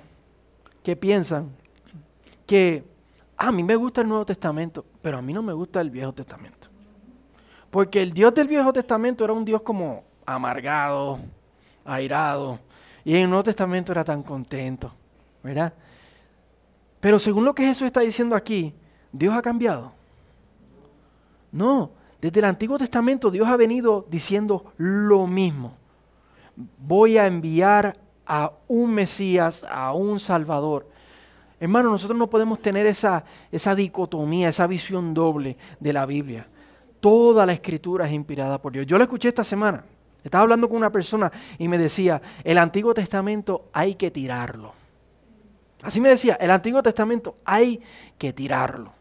que 0.85 0.95
piensan 0.95 1.51
que 2.47 2.85
ah, 3.39 3.49
a 3.49 3.53
mí 3.53 3.63
me 3.63 3.75
gusta 3.75 4.03
el 4.03 4.09
Nuevo 4.09 4.27
Testamento, 4.27 4.85
pero 5.01 5.17
a 5.17 5.23
mí 5.23 5.33
no 5.33 5.43
me 5.43 5.55
gusta 5.55 5.81
el 5.81 5.91
Viejo 5.91 6.13
Testamento. 6.13 6.69
Porque 7.71 8.03
el 8.03 8.13
Dios 8.13 8.35
del 8.35 8.49
Viejo 8.49 8.71
Testamento 8.71 9.25
era 9.25 9.33
un 9.33 9.47
Dios 9.47 9.63
como 9.63 10.05
amargado, 10.27 11.19
airado, 11.87 12.61
y 13.03 13.17
en 13.17 13.23
el 13.23 13.31
Nuevo 13.31 13.45
Testamento 13.45 13.93
era 13.93 14.05
tan 14.05 14.23
contento, 14.23 14.93
¿verdad? 15.43 15.73
Pero 17.01 17.19
según 17.19 17.45
lo 17.45 17.55
que 17.55 17.65
Jesús 17.65 17.87
está 17.87 18.01
diciendo 18.01 18.37
aquí, 18.37 18.75
Dios 19.13 19.35
ha 19.35 19.43
cambiado. 19.43 19.93
No, 21.51 21.91
desde 22.21 22.39
el 22.41 22.45
Antiguo 22.45 22.79
Testamento 22.79 23.31
Dios 23.31 23.49
ha 23.49 23.57
venido 23.57 24.07
diciendo 24.11 24.73
lo 24.77 25.27
mismo. 25.27 25.75
Voy 26.79 27.17
a 27.17 27.27
enviar 27.27 27.97
a 28.27 28.53
un 28.69 28.93
Mesías, 28.93 29.65
a 29.69 29.93
un 29.93 30.21
Salvador. 30.21 30.87
Hermano, 31.59 31.91
nosotros 31.91 32.19
no 32.19 32.31
podemos 32.31 32.61
tener 32.61 32.87
esa, 32.87 33.25
esa 33.51 33.75
dicotomía, 33.75 34.49
esa 34.49 34.67
visión 34.67 35.13
doble 35.15 35.57
de 35.79 35.93
la 35.93 36.07
Biblia. 36.07 36.47
Toda 37.01 37.47
la 37.47 37.53
escritura 37.53 38.07
es 38.07 38.13
inspirada 38.13 38.61
por 38.61 38.73
Dios. 38.73 38.87
Yo 38.87 38.99
lo 38.99 39.05
escuché 39.05 39.29
esta 39.29 39.45
semana. 39.45 39.85
Estaba 40.23 40.43
hablando 40.43 40.69
con 40.69 40.77
una 40.77 40.91
persona 40.91 41.33
y 41.59 41.67
me 41.67 41.79
decía, 41.79 42.21
el 42.45 42.59
Antiguo 42.59 42.93
Testamento 42.93 43.69
hay 43.73 43.95
que 43.95 44.11
tirarlo. 44.11 44.80
Así 45.83 46.01
me 46.01 46.09
decía, 46.09 46.35
el 46.41 46.51
Antiguo 46.51 46.83
Testamento 46.83 47.37
hay 47.45 47.81
que 48.19 48.33
tirarlo. 48.33 48.93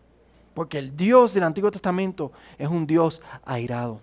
Porque 0.53 0.79
el 0.79 0.95
Dios 0.95 1.33
del 1.33 1.43
Antiguo 1.43 1.71
Testamento 1.71 2.31
es 2.57 2.67
un 2.67 2.85
Dios 2.85 3.21
airado. 3.45 4.01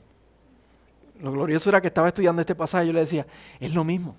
Lo 1.21 1.33
glorioso 1.33 1.71
era 1.71 1.81
que 1.81 1.89
estaba 1.89 2.09
estudiando 2.09 2.41
este 2.41 2.55
pasaje 2.55 2.87
yo 2.87 2.93
le 2.93 3.01
decía, 3.01 3.27
es 3.61 3.75
lo 3.75 3.85
mismo. 3.85 4.17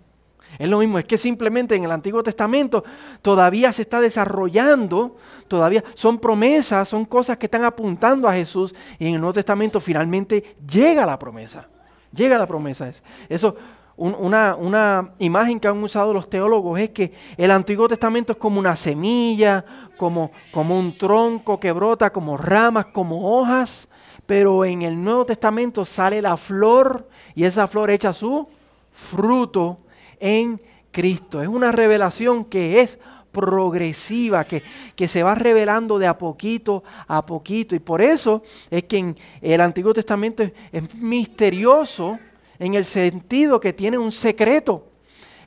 Es 0.58 0.70
lo 0.70 0.80
mismo, 0.80 0.98
es 0.98 1.06
que 1.06 1.18
simplemente 1.18 1.76
en 1.76 1.84
el 1.84 1.92
Antiguo 1.92 2.24
Testamento 2.24 2.84
todavía 3.22 3.74
se 3.74 3.82
está 3.82 4.00
desarrollando, 4.00 5.18
todavía 5.48 5.84
son 5.94 6.20
promesas, 6.20 6.88
son 6.88 7.06
cosas 7.06 7.38
que 7.38 7.48
están 7.48 7.66
apuntando 7.66 8.30
a 8.30 8.34
Jesús 8.34 8.74
y 8.98 9.08
en 9.08 9.16
el 9.16 9.20
Nuevo 9.20 9.34
Testamento 9.34 9.80
finalmente 9.80 10.56
llega 10.66 11.06
la 11.06 11.20
promesa. 11.20 11.68
Llega 12.14 12.38
la 12.38 12.48
promesa. 12.48 12.92
Eso, 13.28 13.56
una, 13.98 14.56
una, 14.56 15.12
imagen 15.18 15.60
que 15.60 15.68
han 15.68 15.82
usado 15.84 16.14
los 16.14 16.30
teólogos 16.30 16.80
es 16.80 16.92
que 16.92 17.12
el 17.36 17.50
Antiguo 17.50 17.88
Testamento 17.88 18.34
es 18.34 18.38
como 18.38 18.60
una 18.60 18.76
semilla, 18.76 19.66
como, 19.98 20.32
como 20.52 20.78
un 20.78 20.96
tronco 20.96 21.60
que 21.60 21.72
brota, 21.72 22.12
como 22.12 22.38
ramas, 22.38 22.88
como 22.88 23.40
hojas, 23.40 23.88
pero 24.28 24.64
en 24.64 24.84
el 24.84 25.04
Nuevo 25.04 25.26
Testamento 25.26 25.84
sale 25.84 26.22
la 26.22 26.38
flor 26.38 27.10
y 27.34 27.44
esa 27.44 27.68
flor 27.68 27.90
echa 27.90 28.14
su 28.14 28.48
fruto 28.92 29.80
en 30.20 30.62
Cristo. 30.92 31.42
Es 31.42 31.48
una 31.48 31.72
revelación 31.72 32.46
que 32.46 32.82
es 32.82 33.00
progresiva, 33.32 34.46
que, 34.46 34.64
que, 34.96 35.08
se 35.08 35.22
va 35.22 35.36
revelando 35.36 36.00
de 36.00 36.08
a 36.08 36.18
poquito 36.18 36.84
a 37.08 37.26
poquito. 37.26 37.76
Y 37.76 37.80
por 37.80 38.02
eso 38.02 38.42
es 38.70 38.84
que 38.84 38.98
en 38.98 39.18
el 39.42 39.62
Antiguo 39.62 39.94
Testamento 39.94 40.44
es, 40.44 40.96
misterioso 40.96 42.20
en 42.60 42.74
el 42.74 42.86
sentido 42.86 43.60
que 43.60 43.74
tiene 43.74 43.98
un 43.98 44.12
secreto. 44.12 44.88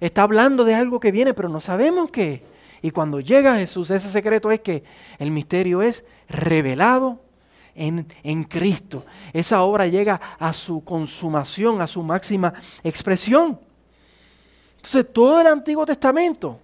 Está 0.00 0.22
hablando 0.22 0.64
de 0.64 0.74
algo 0.74 1.00
que 1.00 1.12
viene, 1.12 1.34
pero 1.34 1.48
no 1.48 1.60
sabemos 1.60 2.10
qué. 2.10 2.42
Y 2.82 2.90
cuando 2.90 3.20
llega 3.20 3.58
Jesús, 3.58 3.90
ese 3.90 4.08
secreto 4.08 4.50
es 4.50 4.60
que 4.60 4.82
el 5.18 5.30
misterio 5.30 5.82
es 5.82 6.04
revelado 6.28 7.20
en, 7.74 8.06
en, 8.22 8.44
Cristo. 8.44 9.04
Esa 9.32 9.62
obra 9.62 9.86
llega 9.86 10.20
a 10.38 10.52
su 10.52 10.82
consumación, 10.82 11.82
a 11.82 11.86
su 11.86 12.02
máxima 12.02 12.54
expresión. 12.82 13.60
Entonces 14.76 15.12
todo 15.12 15.40
el 15.40 15.46
Antiguo 15.46 15.84
Testamento 15.84 16.58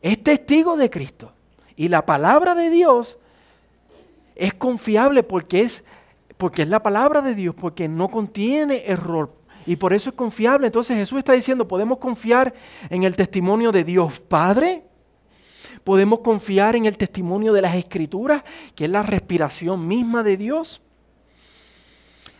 es 0.00 0.22
testigo 0.22 0.76
de 0.76 0.88
Cristo. 0.88 1.32
Y 1.76 1.88
la 1.88 2.04
palabra 2.06 2.54
de 2.54 2.70
Dios 2.70 3.18
es 4.34 4.54
confiable 4.54 5.22
porque 5.22 5.62
es, 5.62 5.84
porque 6.42 6.62
es 6.62 6.68
la 6.68 6.82
palabra 6.82 7.22
de 7.22 7.36
Dios, 7.36 7.54
porque 7.54 7.86
no 7.86 8.08
contiene 8.08 8.82
error. 8.88 9.32
Y 9.64 9.76
por 9.76 9.92
eso 9.92 10.10
es 10.10 10.16
confiable. 10.16 10.66
Entonces 10.66 10.96
Jesús 10.96 11.18
está 11.18 11.34
diciendo, 11.34 11.68
podemos 11.68 11.98
confiar 11.98 12.52
en 12.90 13.04
el 13.04 13.14
testimonio 13.14 13.70
de 13.70 13.84
Dios 13.84 14.18
Padre. 14.18 14.82
Podemos 15.84 16.18
confiar 16.18 16.74
en 16.74 16.86
el 16.86 16.96
testimonio 16.96 17.52
de 17.52 17.62
las 17.62 17.76
Escrituras, 17.76 18.42
que 18.74 18.86
es 18.86 18.90
la 18.90 19.04
respiración 19.04 19.86
misma 19.86 20.24
de 20.24 20.36
Dios. 20.36 20.82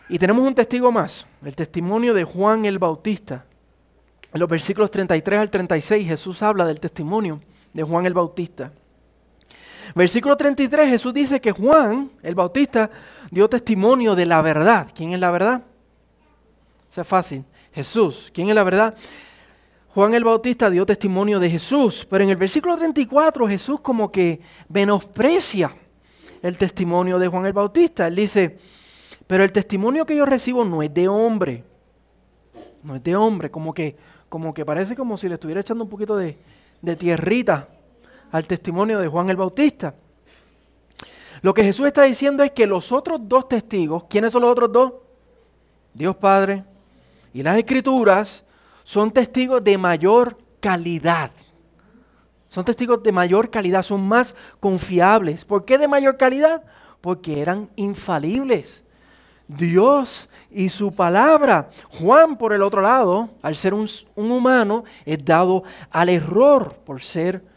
Y 0.09 0.19
tenemos 0.19 0.45
un 0.45 0.53
testigo 0.53 0.91
más, 0.91 1.25
el 1.45 1.55
testimonio 1.55 2.13
de 2.13 2.25
Juan 2.25 2.65
el 2.65 2.79
Bautista. 2.79 3.45
En 4.33 4.41
los 4.41 4.49
versículos 4.49 4.91
33 4.91 5.39
al 5.39 5.49
36 5.49 6.05
Jesús 6.05 6.43
habla 6.43 6.65
del 6.65 6.81
testimonio 6.81 7.39
de 7.71 7.83
Juan 7.83 8.05
el 8.05 8.13
Bautista. 8.13 8.73
Versículo 9.95 10.35
33 10.35 10.89
Jesús 10.89 11.13
dice 11.13 11.39
que 11.39 11.51
Juan 11.51 12.11
el 12.21 12.35
Bautista 12.35 12.89
dio 13.31 13.47
testimonio 13.49 14.15
de 14.15 14.25
la 14.25 14.41
verdad. 14.41 14.87
¿Quién 14.93 15.13
es 15.13 15.19
la 15.19 15.31
verdad? 15.31 15.63
O 16.89 16.93
sea, 16.93 17.03
fácil. 17.03 17.43
Jesús. 17.73 18.31
¿Quién 18.33 18.49
es 18.49 18.55
la 18.55 18.63
verdad? 18.63 18.95
Juan 19.93 20.13
el 20.13 20.23
Bautista 20.23 20.69
dio 20.69 20.85
testimonio 20.85 21.39
de 21.39 21.49
Jesús, 21.49 22.07
pero 22.09 22.23
en 22.23 22.31
el 22.31 22.37
versículo 22.37 22.75
34 22.77 23.47
Jesús 23.47 23.79
como 23.81 24.11
que 24.11 24.41
menosprecia 24.69 25.75
el 26.41 26.57
testimonio 26.57 27.19
de 27.19 27.27
Juan 27.27 27.45
el 27.45 27.53
Bautista. 27.53 28.07
Él 28.07 28.15
dice, 28.15 28.57
pero 29.27 29.43
el 29.43 29.51
testimonio 29.51 30.05
que 30.05 30.15
yo 30.15 30.25
recibo 30.25 30.65
no 30.65 30.81
es 30.81 30.91
de 30.93 31.07
hombre, 31.07 31.63
no 32.81 32.95
es 32.95 33.03
de 33.03 33.15
hombre, 33.15 33.51
como 33.51 33.73
que 33.73 33.95
como 34.33 34.51
que 34.51 34.65
parece 34.65 34.95
como 34.95 35.15
si 35.15 35.27
le 35.29 35.35
estuviera 35.35 35.61
echando 35.61 35.83
un 35.83 35.91
poquito 35.91 36.17
de, 36.17 36.35
tierrita 36.97 37.67
al 38.33 38.47
testimonio 38.47 38.99
de 38.99 39.07
Juan 39.07 39.29
el 39.29 39.37
Bautista. 39.37 39.93
Lo 41.41 41.53
que 41.53 41.63
Jesús 41.63 41.85
está 41.85 42.01
diciendo 42.01 42.43
es 42.43 42.51
que 42.51 42.65
los 42.65 42.91
otros 42.91 43.21
dos 43.23 43.47
testigos, 43.47 44.05
¿quiénes 44.09 44.33
son 44.33 44.41
los 44.41 44.51
otros 44.51 44.71
dos? 44.71 44.93
Dios 45.93 46.15
Padre 46.15 46.63
y 47.31 47.43
las 47.43 47.57
Escrituras 47.57 48.43
son 48.83 49.11
testigos 49.11 49.63
de 49.63 49.77
mayor 49.77 50.35
calidad. 50.59 51.31
Son 52.47 52.65
testigos 52.65 53.03
de 53.03 53.11
mayor 53.11 53.51
calidad, 53.51 53.83
son 53.83 54.07
más 54.07 54.35
confiables. 54.59 55.45
¿Por 55.45 55.63
qué 55.63 55.77
de 55.77 55.87
mayor 55.87 56.17
calidad? 56.17 56.63
Porque 57.01 57.39
eran 57.39 57.69
infalibles. 57.75 58.83
Dios 59.47 60.27
y 60.49 60.69
su 60.69 60.91
palabra. 60.91 61.69
Juan, 61.99 62.35
por 62.35 62.51
el 62.53 62.63
otro 62.63 62.81
lado, 62.81 63.29
al 63.43 63.55
ser 63.55 63.75
un, 63.75 63.87
humano, 64.15 64.85
es 65.05 65.23
dado 65.23 65.63
al 65.91 66.09
error 66.09 66.73
por 66.83 67.01
ser, 67.03 67.52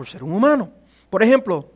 por 0.00 0.08
ser 0.08 0.24
un 0.24 0.32
humano. 0.32 0.72
Por 1.10 1.22
ejemplo, 1.22 1.72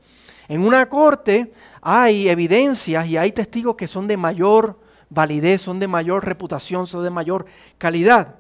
en 0.49 0.63
una 0.63 0.89
corte 0.89 1.53
hay 1.83 2.27
evidencias 2.31 3.07
y 3.07 3.19
hay 3.19 3.33
testigos 3.33 3.77
que 3.77 3.87
son 3.87 4.09
de 4.09 4.17
mayor 4.17 4.81
validez, 5.11 5.61
son 5.61 5.79
de 5.79 5.87
mayor 5.87 6.25
reputación, 6.25 6.87
son 6.87 7.05
de 7.05 7.11
mayor 7.11 7.45
calidad. 7.77 8.37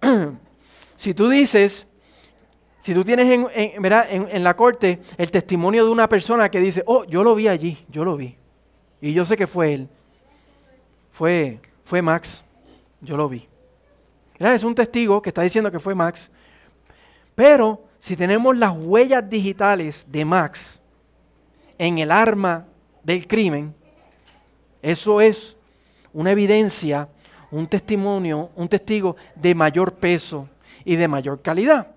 si 0.96 1.12
tú 1.12 1.28
dices, 1.28 1.86
si 2.78 2.94
tú 2.94 3.04
tienes 3.04 3.30
en, 3.30 3.48
en, 3.54 4.42
la 4.42 4.56
corte 4.56 5.02
el 5.18 5.30
testimonio 5.30 5.84
de 5.84 5.90
una 5.90 6.08
persona 6.08 6.50
que 6.50 6.60
dice, 6.60 6.82
oh, 6.86 7.04
yo 7.04 7.22
lo 7.22 7.34
vi 7.34 7.48
allí, 7.48 7.84
yo 7.90 8.06
lo 8.06 8.16
vi, 8.16 8.38
y 9.02 9.12
yo 9.12 9.26
sé 9.26 9.36
que 9.36 9.46
fue 9.46 9.74
él 9.74 9.88
fue, 11.10 11.60
fue 11.84 12.00
Max. 12.00 12.42
Yo 13.02 13.18
lo 13.18 13.28
vi. 13.28 13.46
Es 14.38 14.62
un 14.62 14.74
testigo 14.74 15.20
que 15.20 15.28
está 15.28 15.42
diciendo 15.42 15.70
que 15.70 15.80
fue 15.80 15.94
Max. 15.94 16.30
Pero 17.34 17.91
si 18.02 18.16
tenemos 18.16 18.58
las 18.58 18.72
huellas 18.76 19.30
digitales 19.30 20.04
de 20.08 20.24
Max 20.24 20.80
en 21.78 21.98
el 21.98 22.10
arma 22.10 22.66
del 23.04 23.28
crimen, 23.28 23.72
eso 24.82 25.20
es 25.20 25.56
una 26.12 26.32
evidencia, 26.32 27.08
un 27.52 27.68
testimonio, 27.68 28.50
un 28.56 28.66
testigo 28.66 29.14
de 29.36 29.54
mayor 29.54 29.94
peso 29.94 30.48
y 30.84 30.96
de 30.96 31.06
mayor 31.06 31.42
calidad. 31.42 31.92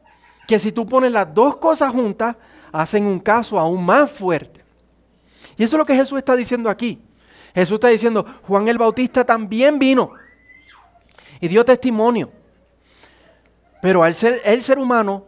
Que 0.47 0.59
si 0.59 0.71
tú 0.71 0.85
pones 0.85 1.11
las 1.11 1.33
dos 1.33 1.57
cosas 1.57 1.91
juntas, 1.91 2.35
hacen 2.71 3.03
un 3.07 3.17
caso 3.17 3.57
aún 3.57 3.83
más 3.83 4.11
fuerte. 4.11 4.63
Y 5.57 5.63
eso 5.63 5.75
es 5.75 5.79
lo 5.79 5.87
que 5.87 5.95
Jesús 5.95 6.19
está 6.19 6.35
diciendo 6.35 6.69
aquí. 6.69 7.01
Jesús 7.55 7.75
está 7.75 7.87
diciendo, 7.87 8.23
Juan 8.43 8.67
el 8.67 8.77
Bautista 8.77 9.25
también 9.25 9.79
vino 9.79 10.11
y 11.41 11.47
dio 11.47 11.65
testimonio. 11.65 12.31
Pero 13.81 14.03
al 14.03 14.13
ser 14.13 14.39
el 14.45 14.61
ser 14.61 14.77
humano, 14.77 15.25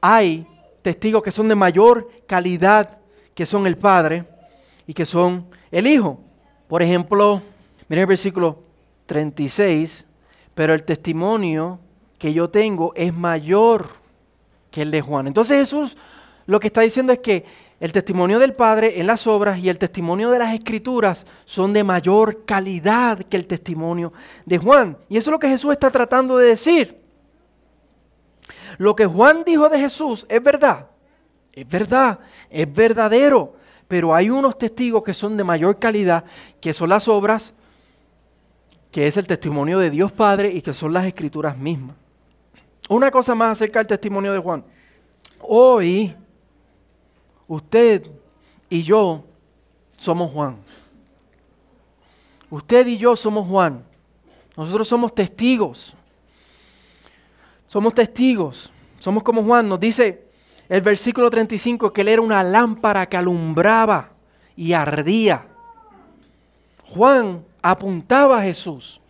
hay 0.00 0.46
testigos 0.82 1.22
que 1.22 1.32
son 1.32 1.48
de 1.48 1.54
mayor 1.54 2.08
calidad, 2.26 2.98
que 3.34 3.46
son 3.46 3.66
el 3.66 3.76
Padre 3.76 4.24
y 4.86 4.94
que 4.94 5.06
son 5.06 5.46
el 5.70 5.86
Hijo. 5.86 6.20
Por 6.66 6.82
ejemplo, 6.82 7.42
miren 7.88 8.02
el 8.02 8.08
versículo 8.08 8.62
36, 9.06 10.04
pero 10.54 10.74
el 10.74 10.84
testimonio 10.84 11.78
que 12.18 12.32
yo 12.32 12.50
tengo 12.50 12.92
es 12.94 13.14
mayor 13.14 13.88
que 14.70 14.82
el 14.82 14.90
de 14.90 15.00
Juan. 15.00 15.26
Entonces 15.26 15.60
Jesús 15.60 15.96
lo 16.48 16.58
que 16.60 16.68
está 16.68 16.80
diciendo 16.80 17.12
es 17.12 17.18
que 17.18 17.44
el 17.78 17.92
testimonio 17.92 18.38
del 18.38 18.54
Padre 18.54 18.98
en 18.98 19.06
las 19.06 19.26
obras 19.26 19.58
y 19.58 19.68
el 19.68 19.76
testimonio 19.76 20.30
de 20.30 20.38
las 20.38 20.54
Escrituras 20.54 21.26
son 21.44 21.74
de 21.74 21.84
mayor 21.84 22.46
calidad 22.46 23.18
que 23.18 23.36
el 23.36 23.46
testimonio 23.46 24.14
de 24.46 24.56
Juan. 24.56 24.96
Y 25.10 25.18
eso 25.18 25.28
es 25.28 25.32
lo 25.32 25.38
que 25.38 25.50
Jesús 25.50 25.72
está 25.72 25.90
tratando 25.90 26.38
de 26.38 26.48
decir. 26.48 26.98
Lo 28.78 28.96
que 28.96 29.06
Juan 29.06 29.42
dijo 29.44 29.68
de 29.68 29.78
Jesús 29.78 30.24
es 30.28 30.42
verdad, 30.42 30.86
es 31.52 31.68
verdad, 31.68 32.20
es 32.48 32.72
verdadero, 32.72 33.54
pero 33.88 34.14
hay 34.14 34.30
unos 34.30 34.56
testigos 34.56 35.02
que 35.02 35.12
son 35.12 35.36
de 35.36 35.44
mayor 35.44 35.78
calidad, 35.78 36.24
que 36.60 36.72
son 36.72 36.88
las 36.88 37.08
obras, 37.08 37.52
que 38.92 39.06
es 39.06 39.16
el 39.16 39.26
testimonio 39.26 39.78
de 39.78 39.90
Dios 39.90 40.12
Padre 40.12 40.50
y 40.52 40.62
que 40.62 40.72
son 40.72 40.92
las 40.92 41.04
escrituras 41.04 41.58
mismas. 41.58 41.96
Una 42.88 43.10
cosa 43.10 43.34
más 43.34 43.52
acerca 43.52 43.80
del 43.80 43.86
testimonio 43.86 44.32
de 44.32 44.38
Juan. 44.38 44.64
Hoy 45.40 46.14
usted 47.46 48.10
y 48.70 48.82
yo 48.82 49.24
somos 49.96 50.30
Juan. 50.30 50.56
Usted 52.48 52.86
y 52.86 52.96
yo 52.96 53.14
somos 53.16 53.46
Juan. 53.46 53.84
Nosotros 54.56 54.88
somos 54.88 55.14
testigos. 55.14 55.94
Somos 57.68 57.94
testigos. 57.94 58.72
Somos 58.98 59.22
como 59.22 59.44
Juan. 59.44 59.68
Nos 59.68 59.78
dice 59.78 60.24
el 60.68 60.80
versículo 60.80 61.30
35 61.30 61.92
que 61.92 62.00
él 62.00 62.08
era 62.08 62.22
una 62.22 62.42
lámpara 62.42 63.06
que 63.06 63.16
alumbraba 63.16 64.10
y 64.56 64.72
ardía. 64.72 65.46
Juan 66.82 67.44
apuntaba 67.62 68.40
a 68.40 68.42
Jesús. 68.42 69.00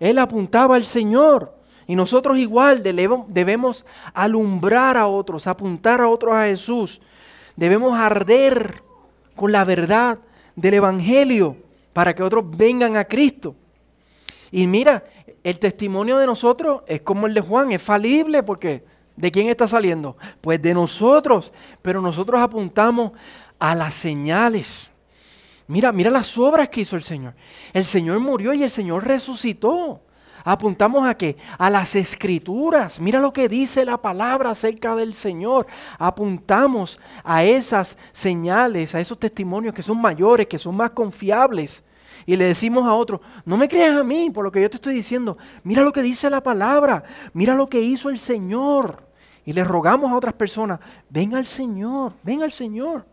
Él 0.00 0.18
apuntaba 0.18 0.76
al 0.76 0.86
Señor. 0.86 1.54
Y 1.88 1.96
nosotros 1.96 2.38
igual 2.38 2.82
debemos 2.82 3.84
alumbrar 4.12 4.96
a 4.96 5.06
otros, 5.06 5.46
apuntar 5.46 6.00
a 6.00 6.08
otros 6.08 6.34
a 6.34 6.44
Jesús. 6.44 7.00
Debemos 7.56 7.98
arder 7.98 8.82
con 9.34 9.50
la 9.50 9.64
verdad 9.64 10.18
del 10.54 10.74
Evangelio 10.74 11.56
para 11.92 12.14
que 12.14 12.22
otros 12.22 12.44
vengan 12.56 12.96
a 12.96 13.04
Cristo. 13.04 13.56
Y 14.50 14.66
mira, 14.66 15.02
el 15.44 15.58
testimonio 15.58 16.18
de 16.18 16.26
nosotros 16.26 16.82
es 16.86 17.00
como 17.02 17.26
el 17.26 17.34
de 17.34 17.40
Juan, 17.40 17.72
es 17.72 17.82
falible 17.82 18.42
porque 18.42 18.84
¿de 19.16 19.30
quién 19.30 19.48
está 19.48 19.66
saliendo? 19.68 20.16
Pues 20.40 20.60
de 20.60 20.74
nosotros, 20.74 21.52
pero 21.82 22.00
nosotros 22.00 22.40
apuntamos 22.40 23.12
a 23.58 23.74
las 23.74 23.94
señales. 23.94 24.90
Mira, 25.66 25.92
mira 25.92 26.10
las 26.10 26.36
obras 26.38 26.68
que 26.68 26.80
hizo 26.80 26.96
el 26.96 27.02
Señor. 27.02 27.34
El 27.72 27.84
Señor 27.84 28.20
murió 28.20 28.54
y 28.54 28.62
el 28.62 28.70
Señor 28.70 29.06
resucitó. 29.06 30.00
Apuntamos 30.44 31.06
a 31.06 31.14
qué? 31.14 31.36
A 31.58 31.68
las 31.68 31.94
escrituras. 31.94 33.00
Mira 33.00 33.20
lo 33.20 33.32
que 33.32 33.50
dice 33.50 33.84
la 33.84 34.00
palabra 34.00 34.50
acerca 34.50 34.94
del 34.94 35.14
Señor. 35.14 35.66
Apuntamos 35.98 36.98
a 37.22 37.44
esas 37.44 37.98
señales, 38.12 38.94
a 38.94 39.00
esos 39.00 39.18
testimonios 39.18 39.74
que 39.74 39.82
son 39.82 40.00
mayores, 40.00 40.46
que 40.46 40.58
son 40.58 40.74
más 40.74 40.92
confiables. 40.92 41.84
Y 42.28 42.36
le 42.36 42.44
decimos 42.44 42.86
a 42.86 42.92
otro, 42.92 43.22
no 43.46 43.56
me 43.56 43.68
creas 43.68 43.96
a 43.96 44.04
mí 44.04 44.28
por 44.28 44.44
lo 44.44 44.52
que 44.52 44.60
yo 44.60 44.68
te 44.68 44.76
estoy 44.76 44.92
diciendo. 44.94 45.38
Mira 45.62 45.80
lo 45.80 45.94
que 45.94 46.02
dice 46.02 46.28
la 46.28 46.42
palabra. 46.42 47.02
Mira 47.32 47.54
lo 47.54 47.70
que 47.70 47.80
hizo 47.80 48.10
el 48.10 48.18
Señor. 48.18 49.02
Y 49.46 49.54
le 49.54 49.64
rogamos 49.64 50.12
a 50.12 50.16
otras 50.16 50.34
personas, 50.34 50.78
ven 51.08 51.34
al 51.34 51.46
Señor, 51.46 52.12
ven 52.22 52.42
al 52.42 52.52
Señor. 52.52 53.06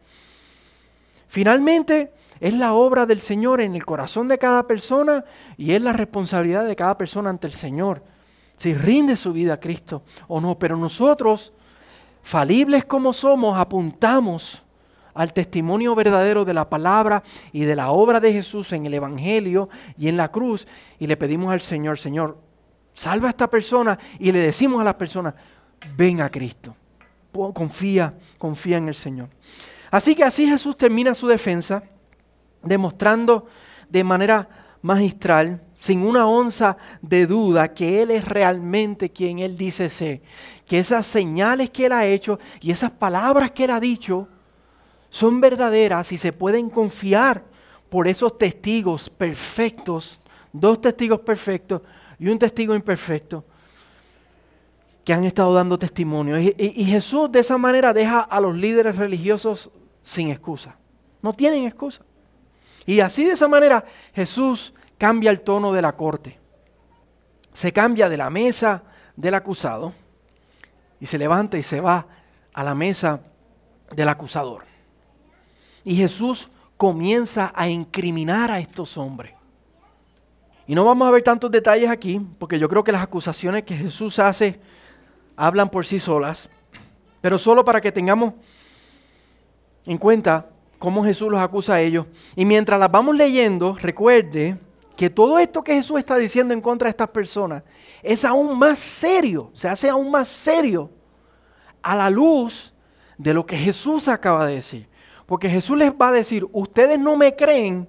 Finalmente, 1.29 2.11
es 2.41 2.55
la 2.55 2.73
obra 2.73 3.05
del 3.05 3.21
Señor 3.21 3.61
en 3.61 3.73
el 3.73 3.85
corazón 3.85 4.27
de 4.27 4.37
cada 4.37 4.67
persona 4.67 5.23
y 5.55 5.71
es 5.71 5.81
la 5.81 5.93
responsabilidad 5.93 6.65
de 6.65 6.75
cada 6.75 6.97
persona 6.97 7.29
ante 7.29 7.47
el 7.47 7.53
Señor. 7.53 8.03
Si 8.57 8.73
rinde 8.73 9.15
su 9.15 9.31
vida 9.31 9.53
a 9.53 9.59
Cristo 9.61 10.03
o 10.27 10.41
no. 10.41 10.59
Pero 10.59 10.75
nosotros, 10.75 11.53
falibles 12.21 12.83
como 12.83 13.13
somos, 13.13 13.57
apuntamos 13.57 14.64
al 15.15 15.33
testimonio 15.33 15.95
verdadero 15.95 16.45
de 16.45 16.53
la 16.53 16.69
palabra 16.69 17.23
y 17.51 17.63
de 17.63 17.75
la 17.75 17.89
obra 17.89 18.19
de 18.19 18.33
Jesús 18.33 18.73
en 18.73 18.85
el 18.85 18.93
Evangelio 18.93 19.69
y 19.97 20.09
en 20.09 20.17
la 20.17 20.29
cruz 20.29 20.67
y 20.99 21.07
le 21.07 21.17
pedimos 21.17 21.51
al 21.51 21.61
Señor, 21.61 21.97
Señor, 21.97 22.37
salva 22.93 23.27
a 23.27 23.31
esta 23.31 23.49
persona 23.49 23.97
y 24.19 24.31
le 24.31 24.39
decimos 24.39 24.81
a 24.81 24.83
las 24.83 24.95
personas, 24.95 25.33
ven 25.97 26.21
a 26.21 26.29
Cristo. 26.29 26.75
Confía, 27.31 28.13
confía 28.37 28.77
en 28.77 28.89
el 28.89 28.95
Señor. 28.95 29.29
Así 29.89 30.15
que 30.15 30.23
así 30.23 30.47
Jesús 30.47 30.77
termina 30.77 31.15
su 31.15 31.27
defensa 31.27 31.83
demostrando 32.61 33.47
de 33.89 34.03
manera 34.03 34.47
magistral, 34.81 35.61
sin 35.79 36.01
una 36.01 36.27
onza 36.27 36.77
de 37.01 37.27
duda, 37.27 37.73
que 37.73 38.01
Él 38.01 38.11
es 38.11 38.25
realmente 38.25 39.11
quien 39.11 39.39
Él 39.39 39.57
dice 39.57 39.89
ser. 39.89 40.21
Que 40.65 40.79
esas 40.79 41.05
señales 41.05 41.69
que 41.69 41.85
Él 41.85 41.91
ha 41.91 42.05
hecho 42.05 42.39
y 42.59 42.71
esas 42.71 42.91
palabras 42.91 43.51
que 43.51 43.65
Él 43.65 43.71
ha 43.71 43.79
dicho 43.79 44.27
son 45.15 45.39
verdaderas 45.39 46.11
y 46.11 46.17
se 46.17 46.33
pueden 46.33 46.69
confiar 46.69 47.41
por 47.89 48.05
esos 48.05 48.37
testigos 48.37 49.09
perfectos, 49.09 50.19
dos 50.51 50.81
testigos 50.81 51.21
perfectos 51.21 51.81
y 52.19 52.27
un 52.27 52.37
testigo 52.37 52.75
imperfecto, 52.75 53.45
que 55.05 55.13
han 55.13 55.23
estado 55.23 55.53
dando 55.53 55.77
testimonio. 55.77 56.37
Y, 56.37 56.83
Jesús 56.83 57.31
de 57.31 57.39
esa 57.39 57.57
manera 57.57 57.93
deja 57.93 58.19
a 58.19 58.41
los 58.41 58.57
líderes 58.57 58.97
religiosos 58.97 59.71
sin 60.03 60.31
excusa. 60.31 60.75
No 61.21 61.31
tienen 61.31 61.63
excusa. 61.63 62.01
Y 62.85 62.99
así 62.99 63.23
de 63.23 63.31
esa 63.31 63.47
manera 63.47 63.85
Jesús 64.13 64.73
cambia 64.97 65.31
el 65.31 65.39
tono 65.39 65.71
de 65.71 65.81
la 65.81 65.95
corte. 65.95 66.37
Se 67.53 67.71
cambia 67.71 68.09
de 68.09 68.17
la 68.17 68.29
mesa 68.29 68.83
del 69.15 69.35
acusado 69.35 69.93
y 70.99 71.05
se 71.05 71.17
levanta 71.17 71.57
y 71.57 71.63
se 71.63 71.79
va 71.79 72.05
a 72.53 72.63
la 72.65 72.75
mesa 72.75 73.21
del 73.95 74.09
acusador. 74.09 74.74
Y 75.85 75.95
Jesús 75.95 76.49
comienza 76.75 77.53
a 77.55 77.69
incriminar 77.69 78.51
a 78.51 78.59
estos 78.59 78.97
hombres. 78.97 79.33
Y 80.67 80.75
no 80.75 80.83
vamos 80.83 81.07
a 81.07 81.11
ver 81.11 81.21
tantos 81.21 81.51
detalles 81.51 81.89
aquí, 81.89 82.19
porque 82.39 82.59
yo 82.59 82.67
creo 82.67 82.83
que 82.83 82.91
las 82.91 83.03
acusaciones 83.03 83.63
que 83.63 83.77
Jesús 83.77 84.19
hace 84.19 84.59
hablan 85.35 85.69
por 85.69 85.85
sí 85.85 85.99
solas, 85.99 86.49
pero 87.21 87.37
solo 87.37 87.63
para 87.63 87.79
que 87.79 87.91
tengamos 87.91 88.33
en 89.85 89.97
cuenta 89.97 90.49
cómo 90.79 91.03
Jesús 91.03 91.29
los 91.29 91.39
acusa 91.39 91.75
a 91.75 91.81
ellos. 91.81 92.07
Y 92.35 92.45
mientras 92.45 92.79
las 92.79 92.91
vamos 92.91 93.15
leyendo, 93.15 93.77
recuerde 93.79 94.57
que 94.95 95.09
todo 95.09 95.37
esto 95.37 95.63
que 95.63 95.75
Jesús 95.75 95.99
está 95.99 96.17
diciendo 96.17 96.53
en 96.53 96.61
contra 96.61 96.87
de 96.87 96.91
estas 96.91 97.09
personas 97.09 97.63
es 98.01 98.25
aún 98.25 98.57
más 98.57 98.79
serio, 98.79 99.51
se 99.53 99.67
hace 99.67 99.89
aún 99.89 100.09
más 100.09 100.27
serio 100.27 100.89
a 101.81 101.95
la 101.95 102.09
luz 102.09 102.73
de 103.17 103.33
lo 103.33 103.45
que 103.45 103.57
Jesús 103.57 104.07
acaba 104.07 104.47
de 104.47 104.55
decir. 104.55 104.94
Porque 105.25 105.49
Jesús 105.49 105.77
les 105.77 105.91
va 105.91 106.09
a 106.09 106.13
decir, 106.13 106.45
ustedes 106.51 106.99
no 106.99 107.15
me 107.15 107.35
creen 107.35 107.87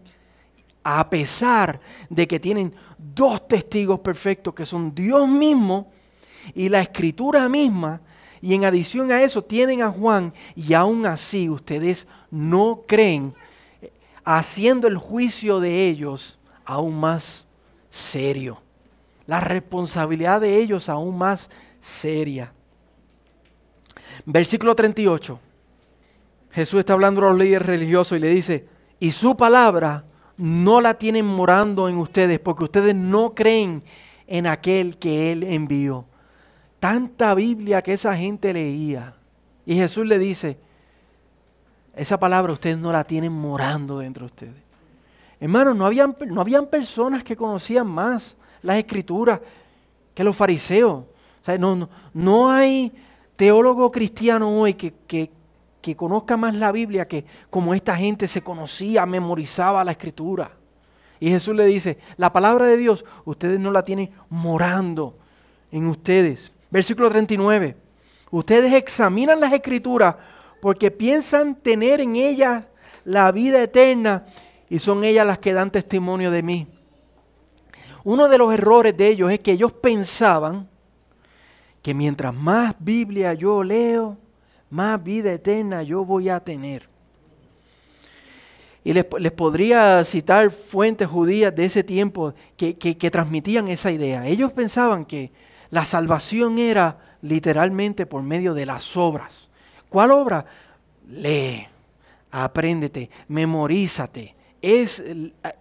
a 0.83 1.11
pesar 1.11 1.81
de 2.09 2.27
que 2.27 2.39
tienen 2.39 2.73
dos 2.97 3.47
testigos 3.49 4.01
perfectos 4.01 4.55
que 4.55 4.65
son 4.65 4.95
Dios 4.95 5.29
mismo 5.29 5.91
y 6.55 6.69
la 6.69 6.81
escritura 6.81 7.49
misma 7.49 8.01
y 8.41 8.55
en 8.55 8.65
adición 8.65 9.11
a 9.11 9.23
eso 9.23 9.43
tienen 9.43 9.83
a 9.83 9.91
Juan 9.91 10.33
y 10.55 10.75
aún 10.75 11.05
así 11.07 11.49
ustedes 11.49 12.07
no 12.31 12.83
creen, 12.87 13.35
haciendo 14.25 14.87
el 14.87 14.97
juicio 14.97 15.59
de 15.59 15.89
ellos 15.89 16.39
aún 16.65 17.01
más 17.01 17.45
serio. 17.91 18.63
La 19.27 19.41
responsabilidad 19.41 20.41
de 20.41 20.59
ellos 20.59 20.89
aún 20.89 21.19
más 21.19 21.51
seria. 21.81 22.53
Versículo 24.25 24.75
38. 24.75 25.41
Jesús 26.57 26.81
está 26.81 26.95
hablando 26.95 27.21
a 27.21 27.29
los 27.29 27.39
líderes 27.39 27.67
religiosos 27.67 28.17
y 28.17 28.21
le 28.21 28.31
dice, 28.31 28.67
y 28.99 29.13
su 29.13 29.37
palabra 29.37 30.07
no 30.39 30.81
la 30.81 30.95
tienen 30.95 31.27
morando 31.27 31.87
en 31.87 31.99
ustedes 31.99 32.41
porque 32.41 32.65
ustedes 32.65 32.95
no 32.95 33.35
creen 33.35 33.85
en 34.27 34.47
aquel 34.47 34.97
que 34.97 35.31
Él 35.31 35.45
envió 35.45 36.07
tanta 36.81 37.35
Biblia 37.35 37.83
que 37.83 37.93
esa 37.93 38.17
gente 38.17 38.55
leía. 38.55 39.15
Y 39.67 39.75
Jesús 39.75 40.07
le 40.07 40.19
dice, 40.19 40.57
esa 41.95 42.19
palabra 42.19 42.55
ustedes 42.55 42.79
no 42.79 42.91
la 42.91 43.05
tienen 43.05 43.33
morando 43.33 43.99
dentro 43.99 44.23
de 44.23 44.27
ustedes. 44.27 44.63
Hermanos, 45.39 45.77
no 45.77 45.85
habían, 45.85 46.17
no 46.27 46.41
habían 46.41 46.69
personas 46.69 47.23
que 47.23 47.37
conocían 47.37 47.87
más 47.87 48.35
las 48.63 48.79
escrituras 48.79 49.41
que 50.15 50.25
los 50.25 50.35
fariseos. 50.35 51.01
O 51.01 51.45
sea, 51.45 51.59
no, 51.59 51.87
no, 52.15 52.51
hay 52.51 52.91
teólogo 53.37 53.93
cristiano 53.93 54.49
hoy 54.49 54.73
que, 54.73 54.95
que, 55.07 55.31
que 55.87 55.95
conozca 55.95 56.37
más 56.37 56.53
la 56.57 56.73
Biblia 56.73 57.07
que 57.07 57.25
como 57.49 57.73
esta 57.73 57.95
gente 57.95 58.27
se 58.27 58.43
conocía, 58.43 59.07
memorizaba 59.07 59.85
la 59.85 59.93
escritura. 59.93 60.51
Y 61.21 61.31
Jesús 61.31 61.55
le 61.55 61.65
dice, 61.65 61.99
la 62.17 62.33
palabra 62.33 62.67
de 62.67 62.77
Dios 62.77 63.05
ustedes 63.25 63.61
no 63.61 63.71
la 63.71 63.85
tienen 63.85 64.11
morando 64.29 65.17
en 65.71 65.87
ustedes. 65.87 66.51
Versículo 66.73 67.09
39. 67.09 67.77
Ustedes 68.33 68.73
examinan 68.73 69.39
las 69.39 69.53
escrituras 69.53 70.17
porque 70.61 70.91
piensan 70.91 71.55
tener 71.55 72.01
en 72.01 72.17
ellas 72.17 72.65
la 73.05 73.31
vida 73.31 73.63
eterna 73.63 74.27
y 74.69 74.81
son 74.81 75.05
ellas 75.05 75.25
las 75.25 75.39
que 75.39 75.53
dan 75.53 75.71
testimonio 75.71 76.33
de 76.33 76.43
mí. 76.43 76.67
Uno 78.03 78.29
de 78.29 78.39
los 78.39 78.53
errores 78.53 78.97
de 78.97 79.07
ellos 79.07 79.31
es 79.31 79.39
que 79.39 79.53
ellos 79.53 79.73
pensaban 79.73 80.69
que 81.81 81.95
mientras 81.95 82.35
más 82.35 82.75
Biblia 82.81 83.35
yo 83.35 83.63
leo, 83.63 84.19
más 84.71 85.03
vida 85.03 85.33
eterna 85.33 85.83
yo 85.83 86.05
voy 86.05 86.29
a 86.29 86.41
tener. 86.41 86.89
Y 88.85 88.93
les, 88.93 89.05
podría 89.05 90.05
citar 90.05 90.51
fuentes 90.51 91.09
judías 91.09 91.55
de 91.55 91.65
ese 91.65 91.83
tiempo 91.83 92.35
que, 92.57 92.77
que 92.77 93.11
transmitían 93.11 93.67
esa 93.69 93.91
idea. 93.91 94.27
Ellos 94.27 94.53
pensaban 94.53 95.05
que 95.05 95.33
la 95.71 95.85
salvación 95.85 96.59
era 96.59 96.99
literalmente 97.23 98.07
por 98.07 98.23
medio 98.23 98.55
de 98.55 98.67
las 98.67 98.97
obras. 98.97 99.49
¿Cuál 99.89 100.13
obra? 100.13 100.47
Lee, 101.09 101.67
apréndete, 102.31 103.11
memorízate. 103.29 104.35
Es 104.63 105.05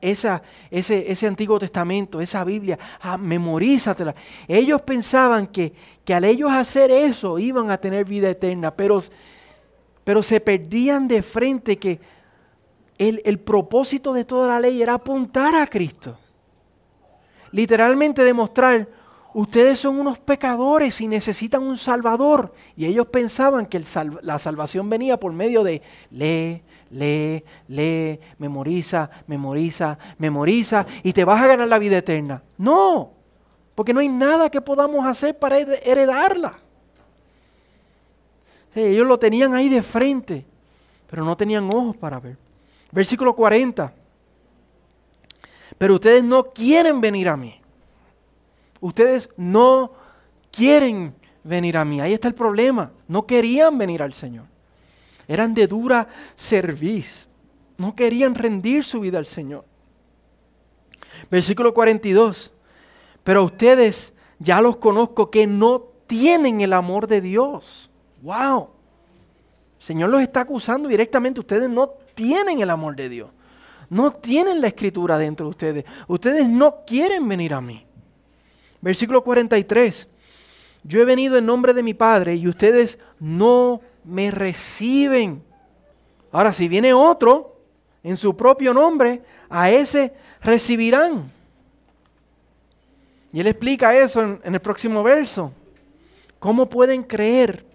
esa, 0.01 0.41
ese, 0.71 1.12
ese, 1.12 1.27
Antiguo 1.27 1.60
Testamento, 1.60 2.21
esa 2.21 2.43
Biblia, 2.43 2.79
ah, 3.01 3.17
memorízatela. 3.17 4.15
Ellos 4.47 4.81
pensaban 4.81 5.47
que, 5.47 5.73
que 6.03 6.13
al 6.13 6.23
ellos 6.23 6.51
hacer 6.51 6.89
eso 6.91 7.38
iban 7.38 7.69
a 7.69 7.77
tener 7.77 8.05
vida 8.05 8.29
eterna, 8.29 8.71
pero 8.71 9.01
pero 10.05 10.21
se 10.23 10.39
perdían 10.39 11.08
de 11.10 11.21
frente 11.21 11.77
que 11.77 11.99
el, 12.97 13.21
el 13.25 13.39
propósito 13.39 14.13
de 14.13 14.23
toda 14.23 14.47
la 14.47 14.60
ley 14.60 14.81
era 14.81 14.93
apuntar 14.93 15.55
a 15.55 15.67
Cristo. 15.67 16.17
Literalmente 17.51 18.23
demostrar, 18.23 18.88
ustedes 19.34 19.79
son 19.79 19.99
unos 19.99 20.19
pecadores 20.19 21.01
y 21.01 21.08
necesitan 21.08 21.63
un 21.63 21.77
salvador. 21.77 22.53
Y 22.77 22.86
ellos 22.86 23.08
pensaban 23.08 23.65
que 23.65 23.84
la 24.21 24.39
salvación 24.39 24.89
venía 24.89 25.19
por 25.19 25.34
medio 25.34 25.63
de 25.63 25.81
lee, 26.12 26.62
lee, 26.89 27.43
lee, 27.67 28.19
memoriza, 28.38 29.10
memoriza, 29.28 29.98
memoriza 30.17 30.86
y 31.04 31.13
te 31.13 31.24
vas 31.24 31.41
a 31.41 31.48
ganar 31.48 31.67
la 31.67 31.80
vida 31.80 31.98
eterna. 31.98 32.41
No, 32.58 33.12
porque 33.76 33.93
no 33.93 34.00
hay 34.00 34.10
nada 34.10 34.50
que 34.50 34.62
podamos 34.62 35.06
hacer 35.06 35.38
para 35.38 35.58
heredarla. 35.58 36.60
ellos 38.74 39.08
lo 39.08 39.19
tenían 39.19 39.54
ahí 39.54 39.69
de 39.69 39.82
frente, 39.82 40.45
pero 41.10 41.24
no 41.24 41.36
tenían 41.36 41.69
ojos 41.71 41.95
para 41.98 42.19
ver. 42.19 42.38
Versículo 42.91 43.36
40. 43.36 43.93
Pero 45.78 45.95
ustedes 45.95 46.24
no 46.24 46.45
quieren 46.54 47.02
venir 47.02 47.28
a 47.28 47.36
mí. 47.36 47.60
Ustedes 48.80 49.30
no 49.36 49.91
quieren 50.52 51.13
venir 51.43 51.78
a 51.78 51.84
mí. 51.84 52.00
Ahí 52.00 52.13
está 52.13 52.28
el 52.28 52.36
problema. 52.36 52.91
No 53.08 53.26
querían 53.26 53.78
venir 53.78 54.02
al 54.02 54.13
Señor. 54.13 54.45
Eran 55.28 55.54
de 55.54 55.68
dura 55.68 56.08
cerviz. 56.36 57.30
No 57.78 57.96
querían 57.96 58.36
rendir 58.36 58.84
su 58.84 59.00
vida 59.00 59.18
al 59.18 59.26
Señor. 59.26 59.66
Versículo 61.30 61.74
42. 61.74 62.52
Pero 63.24 63.44
ustedes 63.44 64.14
ya 64.40 64.62
los 64.62 64.78
conozco 64.78 65.32
que 65.32 65.48
no 65.48 65.84
tienen 66.08 66.62
el 66.62 66.74
amor 66.74 67.08
de 67.08 67.22
Dios. 67.22 67.90
¡Wow! 68.22 68.70
El 69.80 69.86
Señor 69.86 70.10
los 70.10 70.22
está 70.22 70.42
acusando 70.42 70.88
directamente. 70.88 71.40
Ustedes 71.40 71.70
no 71.70 71.90
tienen 72.14 72.60
el 72.60 72.70
amor 72.70 72.96
de 72.96 73.10
Dios. 73.10 73.30
No 73.90 74.12
tienen 74.12 74.62
la 74.62 74.68
escritura 74.68 75.18
dentro 75.18 75.46
de 75.46 75.50
ustedes. 75.50 75.86
Ustedes 76.08 76.48
no 76.48 76.84
quieren 76.86 77.28
venir 77.28 77.54
a 77.54 77.62
mí. 77.62 77.86
Versículo 78.82 79.24
43. 79.24 80.08
Yo 80.84 81.02
he 81.02 81.06
venido 81.06 81.38
en 81.38 81.46
nombre 81.46 81.74
de 81.74 81.84
mi 81.84 81.94
Padre 81.94 82.36
y 82.36 82.48
ustedes 82.48 83.00
no 83.20 83.82
me 84.06 84.32
reciben. 84.32 85.44
Ahora, 86.32 86.54
si 86.54 86.68
viene 86.68 86.94
otro 86.94 87.58
en 88.04 88.18
su 88.18 88.36
propio 88.36 88.74
nombre, 88.74 89.22
a 89.50 89.70
ese 89.70 90.13
recibirán. 90.41 91.32
Y 93.34 93.39
él 93.39 93.48
explica 93.48 93.96
eso 93.96 94.22
en, 94.22 94.54
el 94.54 94.62
próximo 94.62 95.04
verso. 95.04 95.52
¿Cómo 96.39 96.70
pueden 96.70 97.04
creer 97.04 97.65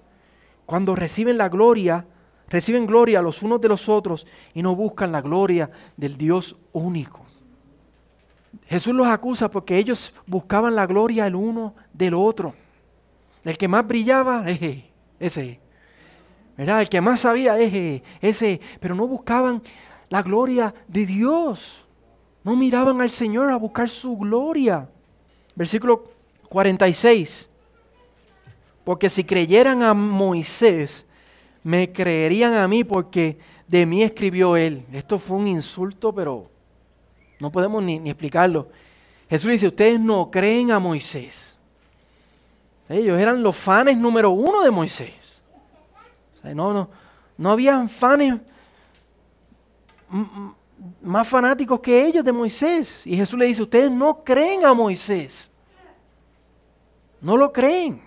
cuando 0.65 0.95
reciben 0.95 1.37
la 1.37 1.49
gloria 1.49 2.07
reciben 2.51 2.85
gloria 2.85 3.23
los 3.23 3.43
unos 3.43 3.61
de 3.61 3.69
los 3.69 3.89
otros 3.89 4.27
y 4.53 4.61
no 4.61 4.77
buscan 4.77 5.13
la 5.13 5.23
gloria 5.23 5.71
del 5.97 6.19
Dios 6.19 6.57
único. 6.73 7.25
Jesús 8.67 8.93
los 8.93 9.07
acusa 9.07 9.51
porque 9.51 9.79
ellos 9.79 10.13
buscaban 10.27 10.75
la 10.75 10.87
gloria 10.87 11.27
el 11.27 11.37
uno 11.37 11.75
del 11.93 12.15
otro. 12.15 12.55
El 13.45 13.57
que 13.57 13.69
más 13.69 13.87
brillaba, 13.87 14.45
ese, 14.51 14.85
ese. 15.19 15.61
El 16.69 16.89
que 16.91 17.01
más 17.01 17.21
sabía, 17.21 17.59
ese, 17.59 18.03
ese. 18.21 18.61
Pero 18.81 18.95
no 18.95 19.07
buscaban 19.07 19.63
la 20.11 20.23
gloria 20.23 20.75
de 20.87 21.07
Dios. 21.07 21.79
No 22.45 22.55
miraban 22.55 23.01
al 23.01 23.11
Señor 23.11 23.51
a 23.51 23.57
buscar 23.57 23.89
su 23.89 24.17
gloria. 24.17 24.87
Versículo 25.55 26.05
46. 26.51 27.49
Porque 28.85 29.09
si 29.09 29.25
creyeran 29.25 29.83
a 29.83 29.95
Moisés, 29.95 31.07
me 31.63 31.91
creerían 31.93 32.55
a 32.55 32.69
mí 32.69 32.85
porque 32.85 33.39
de 33.67 33.87
mí 33.87 34.03
escribió 34.03 34.57
él. 34.57 34.85
Esto 34.93 35.19
fue 35.19 35.39
un 35.39 35.49
insulto, 35.49 36.15
pero 36.15 36.51
no 37.39 37.51
podemos 37.51 37.83
ni, 37.83 37.97
explicarlo. 38.09 38.69
Jesús 39.31 39.51
dice, 39.51 39.69
ustedes 39.69 39.99
no 39.99 40.31
creen 40.31 40.73
a 40.73 40.79
Moisés. 40.79 41.55
Ellos 42.89 43.19
eran 43.19 43.43
los 43.43 43.57
fans 43.57 43.97
número 43.97 44.31
uno 44.31 44.63
de 44.63 44.71
Moisés. 44.71 45.20
No, 46.43 46.73
no, 46.73 46.91
no 47.37 47.51
habían 47.51 47.89
fans 47.89 48.41
más 51.03 51.29
fanáticos 51.29 51.81
que 51.81 52.07
ellos 52.07 52.25
de 52.25 52.33
Moisés. 52.33 53.07
Y 53.07 53.17
Jesús 53.17 53.39
le 53.39 53.47
dice, 53.47 53.63
ustedes 53.63 53.91
no 53.91 54.25
creen 54.25 54.65
a 54.65 54.75
Moisés. 54.75 55.51
No 57.21 57.37
lo 57.37 57.53
creen. 57.53 58.03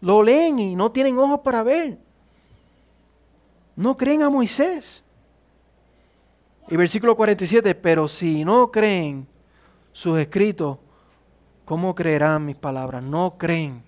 Lo 0.00 0.22
leen 0.22 0.58
y 0.58 0.74
no 0.74 0.90
tienen 0.90 1.18
ojos 1.18 1.40
para 1.40 1.62
ver 1.62 1.98
no 3.76 3.96
creen 3.96 4.22
a 4.22 4.30
Moisés. 4.30 5.02
Y 6.68 6.76
versículo 6.76 7.14
47, 7.14 7.74
pero 7.74 8.08
si 8.08 8.44
no 8.44 8.70
creen 8.70 9.26
sus 9.92 10.18
escritos, 10.18 10.78
¿cómo 11.64 11.94
creerán 11.94 12.44
mis 12.46 12.56
palabras? 12.56 13.02
No 13.02 13.36
creen, 13.36 13.82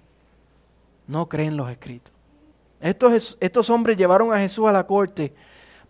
no 1.07 1.29
creen 1.29 1.57
los 1.57 1.71
escritos. 1.71 2.13
Estos, 2.81 3.37
estos 3.41 3.71
hombres 3.71 3.97
llevaron 3.97 4.33
a 4.33 4.39
Jesús 4.39 4.69
a 4.69 4.73
la 4.73 4.87
corte 4.87 5.35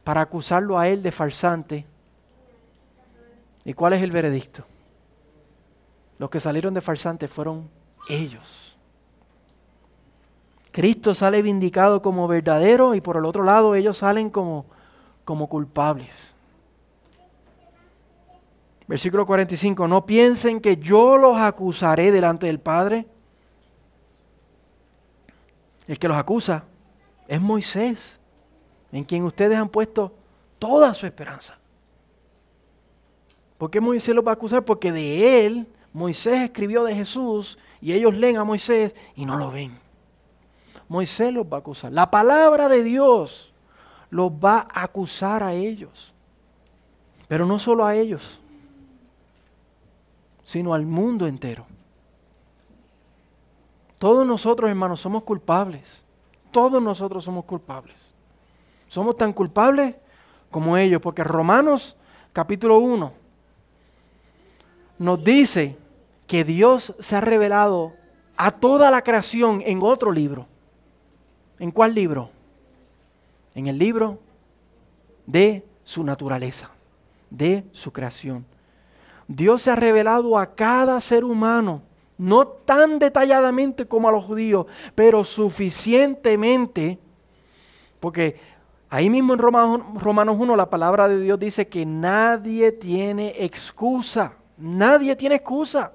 para 0.05 0.20
acusarlo 0.20 0.79
a 0.79 0.88
él 0.88 1.03
de 1.03 1.11
farsante. 1.11 1.85
¿Y 3.64 3.72
cuál 3.72 3.94
es 3.94 4.03
el 4.03 4.12
veredicto? 4.12 4.64
Los 6.18 6.31
que 6.31 6.40
salieron 6.40 6.72
de 6.75 6.81
farsante 6.81 7.27
fueron 7.27 7.68
ellos. 8.09 8.77
Cristo 10.70 11.14
sale 11.14 11.42
vindicado 11.42 12.03
como 12.03 12.29
verdadero 12.29 12.94
y 12.94 13.01
por 13.01 13.16
el 13.16 13.25
otro 13.25 13.42
lado 13.42 13.75
ellos 13.75 13.99
salen 13.99 14.31
como, 14.31 14.66
como 15.25 15.49
culpables. 15.49 16.35
Versículo 18.87 19.27
45, 19.27 19.88
no 19.88 20.07
piensen 20.07 20.61
que 20.61 20.77
yo 20.77 21.16
los 21.16 21.37
acusaré 21.38 22.12
delante 22.12 22.46
del 22.46 22.61
Padre. 22.61 23.07
El 25.88 25.99
que 25.99 26.07
los 26.09 26.16
acusa 26.16 26.64
es 27.29 27.41
Moisés, 27.41 28.19
en 28.93 29.05
quien 29.05 29.25
ustedes 29.25 29.59
han 29.59 29.69
puesto 29.69 30.12
toda 30.59 30.95
su 30.95 31.07
esperanza. 31.07 31.59
¿Por 33.59 33.71
qué 33.71 33.81
Moisés 33.81 34.15
los 34.15 34.25
va 34.27 34.31
a 34.31 34.35
acusar? 34.35 34.65
Porque 34.65 34.93
de 34.93 35.47
él 35.47 35.67
Moisés 35.93 36.43
escribió 36.43 36.85
de 36.85 36.95
Jesús 36.95 37.57
y 37.81 37.93
ellos 37.93 38.15
leen 38.15 38.37
a 38.37 38.45
Moisés 38.45 38.95
y 39.15 39.25
no 39.25 39.37
lo 39.37 39.51
ven. 39.51 39.79
Moisés 40.89 41.33
los 41.33 41.47
va 41.47 41.57
a 41.57 41.61
acusar. 41.61 41.93
La 41.93 42.11
palabra 42.11 42.69
de 42.69 42.83
Dios 42.83 43.53
los 44.11 44.31
va 44.31 44.69
a 44.73 44.83
acusar 44.83 45.43
a 45.43 45.55
ellos. 45.55 46.12
Pero 47.29 47.47
no 47.47 47.59
solo 47.59 47.85
a 47.85 47.97
ellos, 47.97 48.39
sino 50.45 50.75
al 50.75 50.87
mundo 50.87 51.27
entero. 51.27 51.67
Todos 53.99 54.27
nosotros, 54.27 54.69
hermanos, 54.69 55.01
somos 55.01 55.25
culpables. 55.25 56.05
Todos 56.57 56.83
nosotros 56.83 57.23
somos 57.23 57.45
culpables. 57.45 57.97
Somos 58.88 59.14
tan 59.19 59.35
culpables 59.35 59.95
como 60.51 60.79
ellos, 60.79 61.03
porque 61.03 61.23
Romanos 61.23 61.99
capítulo 62.33 62.79
1 62.79 63.12
nos 64.99 65.23
dice 65.23 65.77
que 66.27 66.45
Dios 66.45 66.95
se 66.99 67.14
ha 67.14 67.21
revelado 67.21 67.92
a 68.38 68.53
toda 68.53 68.90
la 68.90 69.03
creación 69.03 69.62
en 69.66 69.81
otro 69.83 70.11
libro. 70.11 70.47
¿En 71.59 71.71
cuál 71.71 71.92
libro? 71.92 72.31
En 73.55 73.66
el 73.66 73.77
libro 73.77 74.19
de 75.27 75.62
su 75.85 76.05
naturaleza, 76.05 76.71
de 77.29 77.66
su 77.73 77.92
creación. 77.92 78.47
Dios 79.29 79.61
se 79.61 79.73
ha 79.73 79.77
revelado 79.77 80.38
a 80.38 80.55
cada 80.55 81.03
ser 81.03 81.23
humano, 81.23 81.83
no 82.19 82.47
tan 82.47 82.99
detalladamente 82.99 83.87
como 83.87 84.09
a 84.09 84.13
los 84.13 84.25
judíos, 84.25 84.67
pero 84.95 85.25
suficientemente, 85.25 86.99
porque 88.01 88.39
ahí 88.89 89.11
mismo 89.11 89.35
en 89.35 89.41
Romanos 89.41 90.37
1 90.39 90.57
la 90.57 90.71
palabra 90.71 91.09
de 91.09 91.21
Dios 91.21 91.39
dice 91.39 91.69
que 91.69 91.85
nadie 91.85 92.73
tiene 92.73 93.35
excusa, 93.45 94.35
nadie 94.57 95.17
tiene 95.17 95.37
excusa. 95.37 95.93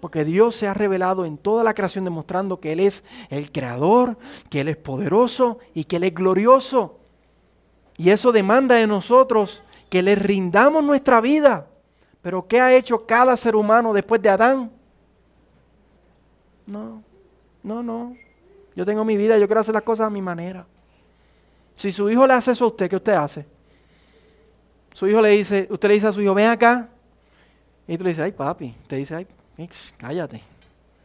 Porque 0.00 0.24
Dios 0.24 0.54
se 0.54 0.68
ha 0.68 0.74
revelado 0.74 1.24
en 1.24 1.38
toda 1.38 1.64
la 1.64 1.74
creación 1.74 2.04
demostrando 2.04 2.60
que 2.60 2.72
Él 2.72 2.80
es 2.80 3.02
el 3.30 3.50
creador, 3.50 4.18
que 4.50 4.60
Él 4.60 4.68
es 4.68 4.76
poderoso 4.76 5.58
y 5.74 5.84
que 5.84 5.96
Él 5.96 6.04
es 6.04 6.14
glorioso. 6.14 6.98
Y 7.96 8.10
eso 8.10 8.30
demanda 8.30 8.74
de 8.74 8.86
nosotros 8.86 9.62
que 9.88 10.02
le 10.02 10.14
rindamos 10.14 10.84
nuestra 10.84 11.20
vida. 11.20 11.68
Pero 12.26 12.44
¿qué 12.44 12.60
ha 12.60 12.74
hecho 12.74 13.06
cada 13.06 13.36
ser 13.36 13.54
humano 13.54 13.92
después 13.92 14.20
de 14.20 14.28
Adán? 14.28 14.68
No, 16.66 17.00
no, 17.62 17.84
no. 17.84 18.16
Yo 18.74 18.84
tengo 18.84 19.04
mi 19.04 19.16
vida, 19.16 19.38
yo 19.38 19.46
quiero 19.46 19.60
hacer 19.60 19.72
las 19.72 19.84
cosas 19.84 20.08
a 20.08 20.10
mi 20.10 20.20
manera. 20.20 20.66
Si 21.76 21.92
su 21.92 22.10
hijo 22.10 22.26
le 22.26 22.32
hace 22.32 22.50
eso 22.50 22.64
a 22.64 22.66
usted, 22.66 22.90
¿qué 22.90 22.96
usted 22.96 23.12
hace? 23.12 23.46
Su 24.92 25.06
hijo 25.06 25.20
le 25.20 25.28
dice, 25.28 25.68
usted 25.70 25.86
le 25.86 25.94
dice 25.94 26.08
a 26.08 26.12
su 26.12 26.20
hijo, 26.20 26.34
ven 26.34 26.50
acá. 26.50 26.88
Y 27.86 27.96
tú 27.96 28.02
le 28.02 28.10
dices, 28.10 28.24
ay 28.24 28.32
papi. 28.32 28.74
Te 28.88 28.96
dice, 28.96 29.14
ay 29.14 29.28
cállate. 29.96 30.42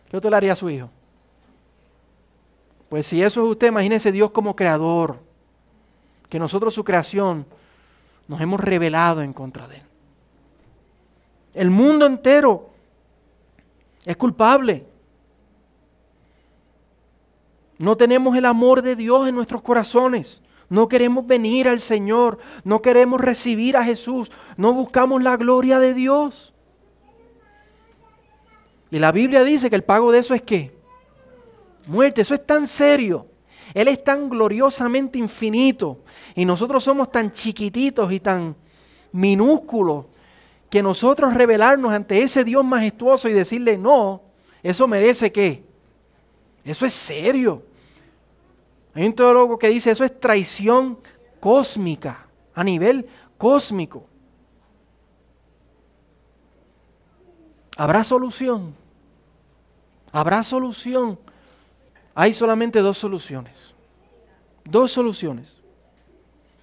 ¿Qué 0.10 0.18
usted 0.18 0.30
le 0.32 0.36
haría 0.36 0.54
a 0.54 0.56
su 0.56 0.72
hijo? 0.72 0.90
Pues 2.90 3.06
si 3.06 3.22
eso 3.22 3.42
es 3.42 3.48
usted, 3.48 3.68
imagínese 3.68 4.12
Dios 4.12 4.32
como 4.32 4.56
creador, 4.56 5.20
que 6.30 6.40
nosotros, 6.40 6.74
su 6.74 6.84
creación, 6.84 7.46
nos 8.28 8.42
hemos 8.42 8.60
rebelado 8.60 9.22
en 9.22 9.34
contra 9.34 9.68
de 9.68 9.76
Él. 9.76 9.91
El 11.54 11.70
mundo 11.70 12.06
entero 12.06 12.70
es 14.06 14.18
culpable. 14.18 14.86
No 17.78 17.98
tenemos 17.98 18.36
el 18.38 18.46
amor 18.46 18.82
de 18.82 18.96
Dios 18.96 19.28
en 19.28 19.36
nuestros 19.36 19.62
corazones. 19.62 20.42
No 20.70 20.88
queremos 20.88 21.28
venir 21.28 21.68
al 21.68 21.82
Señor. 21.82 22.38
No 22.64 22.82
queremos 22.82 23.20
recibir 23.20 23.76
a 23.76 23.84
Jesús. 23.84 24.32
No 24.56 24.74
buscamos 24.74 25.24
la 25.24 25.36
gloria 25.36 25.80
de 25.80 25.94
Dios. 25.94 26.54
Y 28.90 29.00
la 29.00 29.12
Biblia 29.12 29.44
dice 29.44 29.70
que 29.70 29.76
el 29.76 29.84
pago 29.84 30.12
de 30.12 30.20
eso 30.20 30.34
es 30.34 30.42
qué? 30.42 30.74
Muerte. 31.88 32.22
Eso 32.22 32.36
es 32.36 32.46
tan 32.46 32.68
serio. 32.68 33.26
Él 33.74 33.88
es 33.88 34.04
tan 34.04 34.30
gloriosamente 34.30 35.18
infinito. 35.18 36.00
Y 36.36 36.46
nosotros 36.46 36.84
somos 36.84 37.12
tan 37.12 37.32
chiquititos 37.32 38.12
y 38.12 38.20
tan 38.20 38.56
minúsculos 39.12 40.06
que 40.72 40.82
nosotros 40.82 41.34
revelarnos 41.34 41.92
ante 41.92 42.24
ese 42.24 42.46
Dios 42.46 42.64
majestuoso 42.64 43.28
y 43.28 43.34
decirle 43.34 43.78
no, 43.78 44.22
eso 44.64 44.88
merece 44.88 45.30
qué? 45.30 45.66
Eso 46.64 46.86
es 46.86 46.94
serio. 46.94 47.62
Hay 48.94 49.06
un 49.06 49.14
teólogo 49.14 49.60
que 49.60 49.68
dice 49.68 49.92
eso 49.92 50.06
es 50.06 50.18
traición 50.18 50.98
cósmica, 51.42 52.26
a 52.56 52.64
nivel 52.64 53.06
cósmico. 53.38 54.06
¿Habrá 57.76 58.06
solución? 58.06 58.74
¿Habrá 60.14 60.42
solución? 60.42 61.20
Hay 62.16 62.34
solamente 62.34 62.80
dos 62.80 62.98
soluciones. 62.98 63.74
Dos 64.64 64.94
soluciones. 64.94 65.60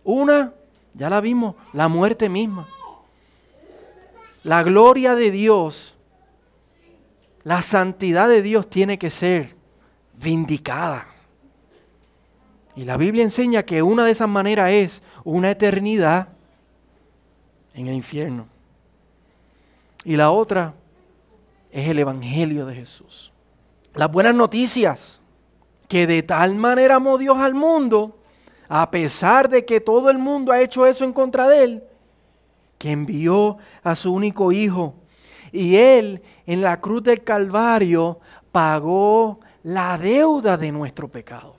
Una, 0.03 0.55
ya 0.95 1.11
la 1.11 1.21
vimos, 1.21 1.57
la 1.75 1.89
muerte 1.89 2.31
misma 2.31 2.67
la 4.43 4.63
gloria 4.63 5.15
de 5.15 5.31
Dios, 5.31 5.95
la 7.45 7.63
santidad 7.63 8.29
de 8.29 8.43
Dios 8.43 8.69
tiene 8.69 8.99
que 8.99 9.11
ser 9.11 9.57
vindicada. 10.15 11.07
Y 12.77 12.85
la 12.85 12.97
Biblia 12.97 13.25
enseña 13.25 13.65
que 13.65 13.83
una 13.83 14.05
de 14.05 14.13
esas 14.13 14.29
maneras 14.29 14.71
es 14.71 15.03
una 15.25 15.51
eternidad 15.51 16.29
en 17.75 17.89
el 17.89 17.95
infierno. 17.95 18.47
Y 20.05 20.17
la 20.17 20.31
otra 20.31 20.75
es 21.71 21.89
el 21.89 21.99
Evangelio 21.99 22.67
de 22.67 22.75
Jesús. 22.75 23.33
Las 23.95 24.11
buenas 24.11 24.35
noticias, 24.35 25.21
que 25.89 26.07
de 26.07 26.23
tal 26.23 26.55
manera 26.55 26.97
amó 26.97 27.19
Dios 27.19 27.37
al 27.39 27.55
mundo, 27.55 28.17
a 28.69 28.91
pesar 28.91 29.49
de 29.49 29.65
que 29.65 29.81
todo 29.81 30.11
el 30.11 30.19
mundo 30.19 30.53
ha 30.53 30.61
hecho 30.61 30.87
eso 30.87 31.05
en 31.05 31.13
contra 31.13 31.49
de 31.49 31.65
él, 31.65 31.85
que 32.79 32.93
envió 32.93 33.59
a 33.83 33.95
su 33.97 34.13
único 34.13 34.53
hijo. 34.53 34.95
Y 35.53 35.77
él 35.77 36.23
en 36.47 36.63
la 36.63 36.81
cruz 36.81 37.03
del 37.03 37.23
Calvario 37.25 38.21
pagó 38.53 39.41
la 39.63 39.99
deuda 39.99 40.57
de 40.57 40.73
nuestro 40.73 41.09
pecado. 41.09 41.57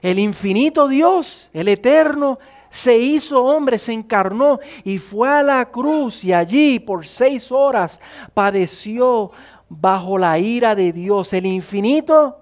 El 0.00 0.18
infinito 0.18 0.88
Dios, 0.88 1.50
el 1.52 1.68
eterno, 1.68 2.38
se 2.70 2.96
hizo 2.96 3.44
hombre, 3.44 3.78
se 3.78 3.92
encarnó 3.92 4.58
y 4.82 4.98
fue 4.98 5.28
a 5.28 5.42
la 5.42 5.70
cruz 5.70 6.24
y 6.24 6.32
allí 6.32 6.78
por 6.78 7.06
seis 7.06 7.52
horas 7.52 8.00
padeció 8.32 9.30
bajo 9.68 10.18
la 10.18 10.38
ira 10.38 10.74
de 10.74 10.92
Dios, 10.92 11.32
el 11.34 11.46
infinito 11.46 12.38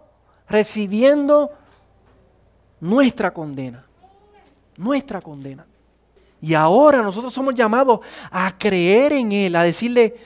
recibiendo 0.48 1.50
nuestra 2.80 3.32
condena, 3.32 3.84
nuestra 4.76 5.20
condena. 5.20 5.66
Y 6.40 6.54
ahora 6.54 7.02
nosotros 7.02 7.32
somos 7.32 7.54
llamados 7.54 8.00
a 8.30 8.56
creer 8.56 9.12
en 9.12 9.32
Él, 9.32 9.56
a 9.56 9.62
decirle, 9.62 10.16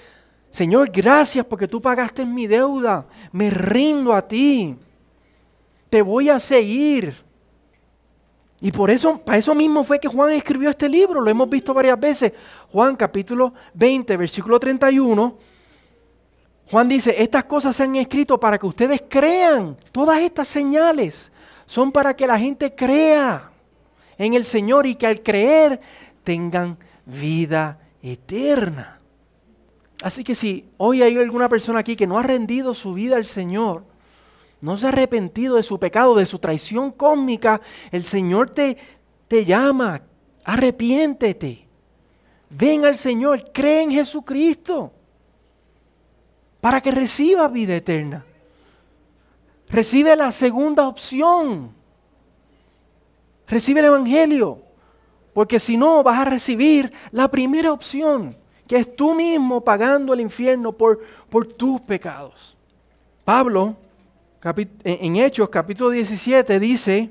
Señor, 0.50 0.90
gracias 0.90 1.44
porque 1.44 1.66
tú 1.66 1.80
pagaste 1.80 2.24
mi 2.24 2.46
deuda, 2.46 3.06
me 3.32 3.50
rindo 3.50 4.12
a 4.12 4.22
ti, 4.22 4.76
te 5.90 6.00
voy 6.00 6.30
a 6.30 6.38
seguir. 6.38 7.14
Y 8.60 8.70
por 8.70 8.90
eso, 8.90 9.18
para 9.18 9.38
eso 9.38 9.54
mismo 9.54 9.82
fue 9.82 9.98
que 9.98 10.08
Juan 10.08 10.32
escribió 10.32 10.70
este 10.70 10.88
libro, 10.88 11.20
lo 11.20 11.28
hemos 11.30 11.50
visto 11.50 11.74
varias 11.74 11.98
veces. 11.98 12.32
Juan 12.72 12.96
capítulo 12.96 13.52
20, 13.74 14.16
versículo 14.16 14.60
31. 14.60 15.36
Juan 16.70 16.88
dice, 16.88 17.14
estas 17.22 17.44
cosas 17.44 17.76
se 17.76 17.82
han 17.82 17.96
escrito 17.96 18.38
para 18.38 18.58
que 18.58 18.66
ustedes 18.66 19.02
crean. 19.08 19.76
Todas 19.92 20.20
estas 20.20 20.48
señales 20.48 21.30
son 21.66 21.92
para 21.92 22.14
que 22.14 22.26
la 22.26 22.38
gente 22.38 22.74
crea 22.74 23.50
en 24.16 24.34
el 24.34 24.44
Señor 24.44 24.86
y 24.86 24.94
que 24.94 25.06
al 25.06 25.22
creer 25.22 25.80
tengan 26.24 26.78
vida 27.06 27.78
eterna. 28.02 28.98
Así 30.02 30.24
que 30.24 30.34
si 30.34 30.66
hoy 30.76 31.02
hay 31.02 31.16
alguna 31.16 31.48
persona 31.48 31.78
aquí 31.78 31.96
que 31.96 32.06
no 32.06 32.18
ha 32.18 32.22
rendido 32.22 32.74
su 32.74 32.94
vida 32.94 33.16
al 33.16 33.26
Señor, 33.26 33.84
no 34.60 34.76
se 34.76 34.86
ha 34.86 34.88
arrepentido 34.88 35.56
de 35.56 35.62
su 35.62 35.78
pecado, 35.78 36.14
de 36.14 36.26
su 36.26 36.38
traición 36.38 36.90
cósmica, 36.90 37.60
el 37.90 38.04
Señor 38.04 38.50
te, 38.50 38.76
te 39.28 39.44
llama, 39.44 40.02
arrepiéntete. 40.44 41.66
Ven 42.50 42.84
al 42.84 42.96
Señor, 42.96 43.52
cree 43.52 43.82
en 43.82 43.92
Jesucristo 43.92 44.92
para 46.60 46.80
que 46.80 46.90
reciba 46.90 47.46
vida 47.48 47.76
eterna. 47.76 48.24
Recibe 49.68 50.16
la 50.16 50.32
segunda 50.32 50.86
opción. 50.88 51.74
Recibe 53.46 53.80
el 53.80 53.86
Evangelio. 53.86 54.62
Porque 55.34 55.60
si 55.60 55.76
no, 55.76 56.02
vas 56.02 56.20
a 56.20 56.24
recibir 56.24 56.92
la 57.10 57.28
primera 57.28 57.72
opción, 57.72 58.36
que 58.66 58.76
es 58.76 58.96
tú 58.96 59.14
mismo 59.14 59.60
pagando 59.62 60.14
el 60.14 60.20
infierno 60.20 60.72
por, 60.72 61.02
por 61.28 61.44
tus 61.44 61.80
pecados. 61.80 62.56
Pablo, 63.24 63.76
en 64.84 65.16
Hechos 65.16 65.48
capítulo 65.48 65.90
17, 65.90 66.60
dice, 66.60 67.10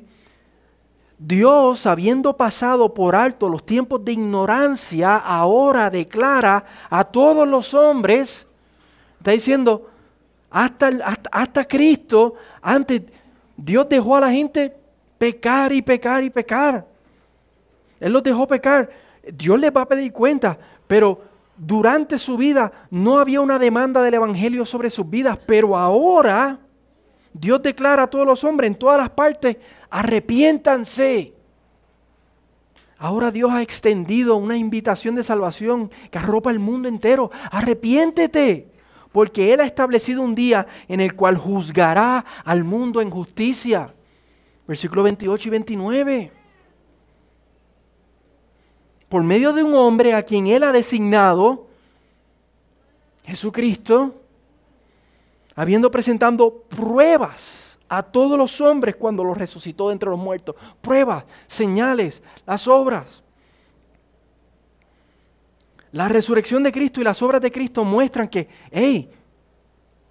Dios, 1.18 1.86
habiendo 1.86 2.36
pasado 2.36 2.94
por 2.94 3.16
alto 3.16 3.50
los 3.50 3.66
tiempos 3.66 4.04
de 4.06 4.14
ignorancia, 4.14 5.18
ahora 5.18 5.90
declara 5.90 6.64
a 6.90 7.04
todos 7.04 7.48
los 7.48 7.74
hombres, 7.74 8.48
está 9.18 9.32
diciendo, 9.32 9.90
hasta, 10.50 10.88
hasta, 11.04 11.30
hasta 11.32 11.66
Cristo, 11.66 12.36
antes 12.62 13.02
Dios 13.58 13.88
dejó 13.90 14.16
a 14.16 14.22
la 14.22 14.32
gente 14.32 14.76
pecar 15.18 15.74
y 15.74 15.82
pecar 15.82 16.24
y 16.24 16.30
pecar. 16.30 16.93
Él 18.04 18.14
los 18.14 18.24
dejó 18.24 18.48
pecar. 18.48 18.90
Dios 19.34 19.60
les 19.60 19.72
va 19.72 19.82
a 19.82 19.88
pedir 19.88 20.12
cuenta, 20.12 20.58
pero 20.88 21.22
durante 21.56 22.20
su 22.20 22.36
vida 22.36 22.72
no 22.92 23.18
había 23.18 23.40
una 23.42 23.58
demanda 23.58 24.02
del 24.02 24.16
Evangelio 24.16 24.66
sobre 24.66 24.90
sus 24.90 25.10
vidas, 25.10 25.38
pero 25.46 25.78
ahora 25.78 26.60
Dios 27.32 27.64
declara 27.64 28.04
a 28.04 28.08
todos 28.08 28.26
los 28.26 28.44
hombres 28.44 28.68
en 28.68 28.76
todas 28.76 28.98
las 28.98 29.10
partes, 29.10 29.58
arrepiéntanse. 29.90 31.34
Ahora 32.98 33.32
Dios 33.32 33.52
ha 33.52 33.62
extendido 33.62 34.36
una 34.36 34.58
invitación 34.58 35.16
de 35.16 35.24
salvación 35.24 35.90
que 36.12 36.18
arropa 36.18 36.52
el 36.52 36.60
mundo 36.60 36.88
entero. 36.88 37.32
Arrepiéntete, 37.52 38.68
porque 39.12 39.54
Él 39.54 39.62
ha 39.62 39.66
establecido 39.66 40.22
un 40.22 40.36
día 40.36 40.68
en 40.88 41.00
el 41.00 41.16
cual 41.16 41.38
juzgará 41.38 42.26
al 42.44 42.64
mundo 42.64 43.02
en 43.02 43.10
justicia 43.10 43.94
versículo 44.68 45.04
28 45.04 45.48
y 45.48 45.52
29. 45.52 46.32
Por 49.14 49.22
medio 49.22 49.54
de 49.54 49.62
un 49.62 49.76
hombre 49.76 50.16
a 50.16 50.24
quien 50.24 50.48
él 50.48 50.64
ha 50.64 50.72
designado, 50.72 51.68
Jesucristo, 53.24 54.16
habiendo 55.54 55.92
presentado 55.92 56.64
pruebas 56.68 57.78
a 57.88 58.02
todos 58.02 58.40
los 58.40 58.60
hombres 58.60 58.96
cuando 58.96 59.24
los 59.24 59.38
resucitó 59.38 59.90
de 59.90 59.94
entre 59.94 60.10
los 60.10 60.18
muertos, 60.18 60.56
pruebas, 60.82 61.26
señales, 61.46 62.24
las 62.48 62.68
obras. 62.68 63.22
La 65.92 66.10
resurrección 66.10 66.64
de 66.64 66.72
Cristo 66.72 67.00
y 67.00 67.04
las 67.04 67.22
obras 67.22 67.40
de 67.40 67.52
Cristo 67.52 67.86
muestran 67.86 68.28
que, 68.28 68.50
hey, 68.72 69.12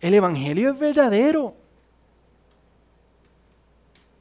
el 0.01 0.15
Evangelio 0.15 0.71
es 0.71 0.79
verdadero. 0.79 1.57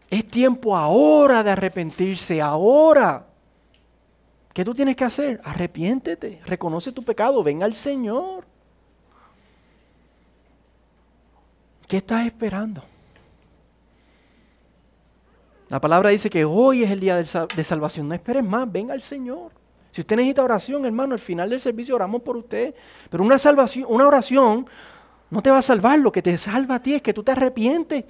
Es 0.09 0.25
tiempo 0.25 0.75
ahora 0.75 1.43
de 1.43 1.51
arrepentirse, 1.51 2.41
ahora. 2.41 3.27
¿Qué 4.53 4.65
tú 4.65 4.73
tienes 4.73 4.95
que 4.95 5.05
hacer? 5.05 5.39
Arrepiéntete, 5.43 6.41
reconoce 6.45 6.91
tu 6.91 7.03
pecado, 7.03 7.41
ven 7.43 7.63
al 7.63 7.73
Señor. 7.73 8.45
¿Qué 11.87 11.97
estás 11.97 12.25
esperando? 12.25 12.83
La 15.71 15.79
palabra 15.79 16.09
dice 16.09 16.29
que 16.29 16.43
hoy 16.43 16.83
es 16.83 16.91
el 16.91 16.99
día 16.99 17.15
de 17.15 17.63
salvación. 17.63 18.07
No 18.07 18.13
esperes 18.13 18.43
más, 18.43 18.69
ven 18.69 18.91
al 18.91 19.01
Señor. 19.01 19.51
Si 19.93 20.01
usted 20.01 20.15
necesita 20.17 20.43
oración, 20.43 20.85
hermano, 20.85 21.13
al 21.13 21.19
final 21.19 21.49
del 21.49 21.61
servicio 21.61 21.95
oramos 21.95 22.21
por 22.21 22.35
usted. 22.35 22.73
Pero 23.09 23.23
una 23.23 23.37
salvación, 23.37 23.85
una 23.87 24.07
oración 24.07 24.67
no 25.29 25.41
te 25.41 25.49
va 25.49 25.59
a 25.59 25.61
salvar. 25.61 25.99
Lo 25.99 26.11
que 26.11 26.21
te 26.21 26.37
salva 26.37 26.75
a 26.75 26.83
ti 26.83 26.93
es 26.93 27.01
que 27.01 27.13
tú 27.13 27.23
te 27.23 27.31
arrepientes 27.31 28.05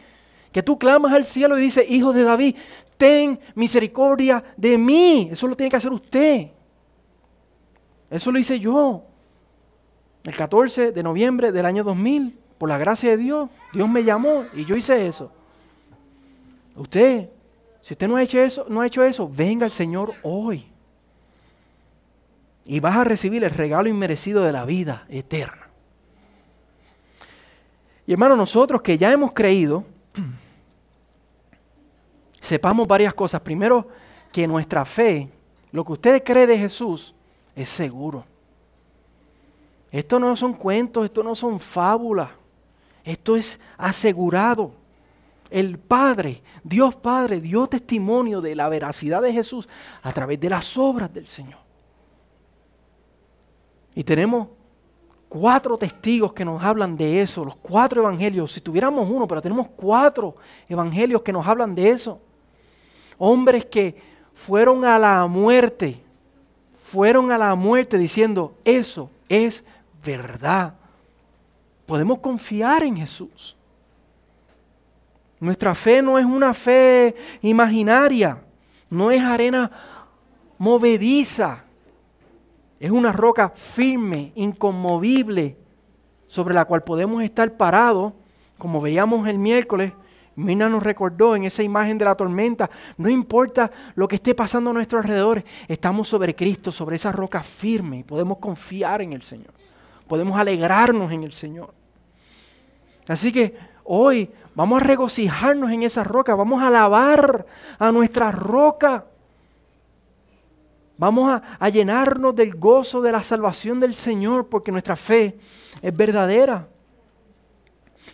Que 0.52 0.64
tú 0.64 0.78
clamas 0.78 1.14
al 1.14 1.26
cielo 1.26 1.58
y 1.58 1.62
dices, 1.62 1.90
hijo 1.90 2.14
de 2.14 2.24
David, 2.24 2.56
ten 3.02 3.40
misericordia 3.56 4.44
de 4.56 4.78
mí. 4.78 5.30
Eso 5.32 5.48
lo 5.48 5.56
tiene 5.56 5.72
que 5.72 5.78
hacer 5.78 5.92
usted. 5.92 6.50
Eso 8.12 8.32
lo 8.32 8.38
hice 8.38 8.60
yo. 8.60 9.04
El 10.24 10.36
14 10.36 10.92
de 10.92 11.02
noviembre 11.02 11.52
del 11.52 11.66
año 11.66 11.84
2000, 11.84 12.38
por 12.60 12.70
la 12.70 12.78
gracia 12.78 13.10
de 13.10 13.18
Dios, 13.18 13.50
Dios 13.74 13.90
me 13.90 14.04
llamó 14.04 14.46
y 14.54 14.66
yo 14.66 14.76
hice 14.76 15.08
eso. 15.08 15.32
Usted, 16.76 17.28
si 17.82 17.96
usted 17.96 18.08
no 18.08 18.18
ha 18.18 18.22
hecho 18.22 18.40
eso, 18.40 18.68
no 18.70 18.82
ha 18.82 18.86
hecho 18.86 19.04
eso, 19.04 19.28
venga 19.28 19.66
al 19.66 19.72
Señor 19.72 20.14
hoy. 20.22 20.68
Y 22.66 22.80
vas 22.82 22.98
a 22.98 23.04
recibir 23.04 23.44
el 23.44 23.50
regalo 23.50 23.90
inmerecido 23.90 24.44
de 24.44 24.52
la 24.52 24.64
vida 24.64 25.08
eterna. 25.10 25.70
Y 28.06 28.14
hermano, 28.14 28.36
nosotros 28.36 28.84
que 28.84 29.00
ya 29.00 29.12
hemos 29.12 29.32
creído, 29.32 29.86
sepamos 32.42 32.88
varias 32.88 33.14
cosas. 33.14 33.40
Primero, 33.40 33.88
que 34.32 34.48
nuestra 34.48 34.84
fe, 34.84 35.30
lo 35.72 35.86
que 35.86 35.94
usted 35.94 36.24
cree 36.24 36.48
de 36.48 36.58
Jesús, 36.58 37.16
es 37.56 37.70
seguro. 37.70 38.26
Esto 39.92 40.20
no 40.20 40.36
son 40.36 40.54
cuentos, 40.54 41.06
esto 41.06 41.22
no 41.22 41.36
son 41.36 41.60
fábulas. 41.60 42.30
Esto 43.04 43.36
es 43.36 43.60
asegurado. 43.78 44.72
El 45.50 45.78
Padre, 45.78 46.42
Dios 46.64 46.96
Padre, 46.96 47.42
dio 47.42 47.68
testimonio 47.68 48.40
de 48.40 48.56
la 48.56 48.70
veracidad 48.70 49.22
de 49.22 49.34
Jesús 49.34 49.68
a 50.02 50.14
través 50.14 50.40
de 50.40 50.50
las 50.50 50.78
obras 50.78 51.14
del 51.14 51.28
Señor. 51.28 51.60
Y 53.94 54.04
tenemos 54.04 54.48
cuatro 55.28 55.78
testigos 55.78 56.32
que 56.32 56.46
nos 56.46 56.64
hablan 56.64 56.96
de 56.96 57.22
eso, 57.22 57.44
los 57.44 57.58
cuatro 57.58 58.02
evangelios. 58.02 58.54
Si 58.54 58.62
tuviéramos 58.62 59.10
uno, 59.10 59.28
pero 59.28 59.42
tenemos 59.42 59.68
cuatro 59.76 60.36
evangelios 60.70 61.22
que 61.22 61.34
nos 61.34 61.46
hablan 61.46 61.76
de 61.76 61.90
eso. 61.90 62.22
Hombres 63.24 63.66
que 63.66 64.02
fueron 64.34 64.84
a 64.84 64.98
la 64.98 65.28
muerte, 65.28 66.02
fueron 66.86 67.32
a 67.32 67.38
la 67.38 67.54
muerte 67.54 68.00
diciendo, 68.00 68.56
eso 68.66 69.12
es 69.30 69.64
verdad. 70.04 70.74
Podemos 71.86 72.18
confiar 72.18 72.82
en 72.82 72.98
Jesús. 72.98 73.56
Nuestra 75.40 75.76
fe 75.76 76.02
no 76.02 76.18
es 76.18 76.26
una 76.26 76.52
fe 76.52 77.16
imaginaria, 77.44 78.40
no 78.90 79.12
es 79.12 79.22
arena 79.22 79.70
movediza, 80.58 81.64
es 82.80 82.90
una 82.90 83.12
roca 83.12 83.50
firme, 83.50 84.32
inconmovible, 84.34 85.56
sobre 86.28 86.56
la 86.56 86.66
cual 86.66 86.82
podemos 86.84 87.22
estar 87.22 87.56
parados, 87.56 88.14
como 88.58 88.82
veíamos 88.82 89.28
el 89.28 89.38
miércoles. 89.38 89.94
Mina 90.36 90.70
nos 90.70 90.82
recordó 90.82 91.36
en 91.36 91.44
esa 91.44 91.62
imagen 91.62 91.98
de 91.98 92.06
la 92.06 92.16
tormenta, 92.16 92.70
no 92.98 93.10
importa 93.10 93.70
lo 93.96 94.08
que 94.08 94.16
esté 94.16 94.34
pasando 94.34 94.70
a 94.70 94.74
nuestro 94.74 95.00
alrededor, 95.00 95.44
estamos 95.68 96.08
sobre 96.08 96.36
Cristo, 96.36 96.72
sobre 96.72 96.96
esa 96.96 97.12
roca 97.12 97.44
firme 97.44 98.00
y 98.00 98.04
podemos 98.04 98.38
confiar 98.38 99.02
en 99.02 99.14
el 99.14 99.24
Señor, 99.24 99.54
podemos 100.08 100.40
alegrarnos 100.40 101.12
en 101.12 101.24
el 101.24 101.34
Señor. 101.34 101.74
Así 103.08 103.32
que 103.32 103.56
hoy 103.84 104.30
Vamos 104.54 104.82
a 104.82 104.86
regocijarnos 104.86 105.72
en 105.72 105.84
esa 105.84 106.04
roca, 106.04 106.36
vamos 106.36 106.62
a 106.62 106.68
alabar 106.68 107.46
a 107.80 107.92
nuestra 107.92 108.32
roca. 108.32 109.06
Vamos 110.98 111.32
a, 111.32 111.42
a, 111.58 111.70
llenarnos 111.70 112.36
del 112.36 112.56
gozo 112.56 113.02
de 113.02 113.12
la 113.12 113.24
salvación 113.24 113.80
del 113.80 113.96
Señor 113.96 114.50
porque 114.50 114.72
nuestra 114.72 114.96
fe 114.96 115.40
es 115.82 115.96
verdadera. 115.96 116.68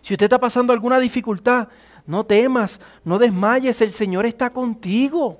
Si 0.01 0.13
usted 0.13 0.25
está 0.25 0.39
pasando 0.39 0.73
alguna 0.73 0.99
dificultad, 0.99 1.67
no 2.05 2.25
temas, 2.25 2.79
no 3.03 3.19
desmayes, 3.19 3.81
el 3.81 3.91
Señor 3.91 4.25
está 4.25 4.49
contigo. 4.49 5.39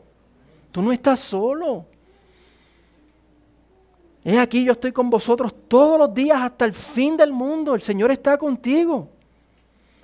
Tú 0.72 0.82
no 0.82 0.92
estás 0.92 1.20
solo. 1.20 1.86
Es 4.24 4.38
aquí, 4.38 4.66
yo 4.66 4.74
estoy 4.74 4.92
con 4.92 5.10
vosotros 5.10 5.56
todos 5.68 5.98
los 5.98 6.14
días 6.14 6.42
hasta 6.42 6.66
el 6.66 6.74
fin 6.74 7.16
del 7.16 7.32
mundo. 7.32 7.74
El 7.74 7.82
Señor 7.82 8.12
está 8.12 8.38
contigo 8.38 9.10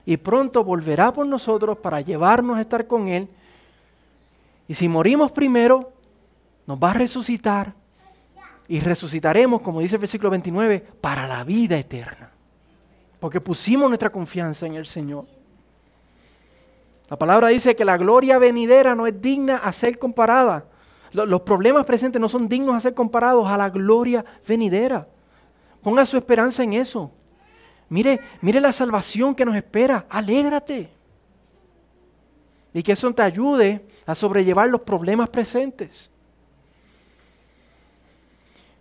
y 0.06 0.18
pronto 0.18 0.64
volverá 0.64 1.12
por 1.12 1.26
nosotros 1.26 1.78
para 1.78 2.02
llevarnos 2.02 2.58
a 2.58 2.62
estar 2.62 2.88
con 2.88 3.08
Él. 3.08 3.28
Y 4.68 4.74
si 4.74 4.88
morimos 4.88 5.32
primero, 5.32 5.92
nos 6.66 6.78
va 6.78 6.92
a 6.92 6.94
resucitar 6.94 7.74
y 8.68 8.80
resucitaremos, 8.80 9.62
como 9.62 9.82
dice 9.82 9.96
el 9.96 10.02
versículo 10.02 10.30
29, 10.30 10.80
para 11.02 11.28
la 11.28 11.44
vida 11.44 11.78
eterna. 11.78 12.33
Porque 13.24 13.40
pusimos 13.40 13.88
nuestra 13.88 14.10
confianza 14.10 14.68
en 14.68 14.76
el 14.76 14.86
Señor. 14.86 15.26
La 17.10 17.18
palabra 17.18 17.48
dice 17.48 17.74
que 17.74 17.86
la 17.86 17.96
gloria 17.96 18.38
venidera 18.38 18.96
no 18.96 19.08
es 19.08 19.22
digna 19.22 19.56
a 19.56 19.72
ser 19.72 19.98
comparada. 19.98 20.66
Los 21.14 21.40
problemas 21.44 21.86
presentes 21.86 22.20
no 22.20 22.28
son 22.28 22.50
dignos 22.50 22.76
a 22.76 22.82
ser 22.82 22.94
comparados 22.94 23.48
a 23.48 23.56
la 23.56 23.70
gloria 23.70 24.26
venidera. 24.46 25.08
Ponga 25.82 26.06
su 26.06 26.18
esperanza 26.18 26.64
en 26.64 26.74
eso. 26.74 27.12
Mire, 27.88 28.20
mire 28.42 28.60
la 28.60 28.74
salvación 28.74 29.34
que 29.34 29.46
nos 29.46 29.56
espera. 29.56 30.06
Alégrate. 30.10 30.90
Y 32.74 32.84
que 32.84 32.92
eso 32.92 33.10
te 33.14 33.22
ayude 33.22 33.88
a 34.06 34.16
sobrellevar 34.16 34.68
los 34.68 34.82
problemas 34.82 35.30
presentes. 35.30 36.12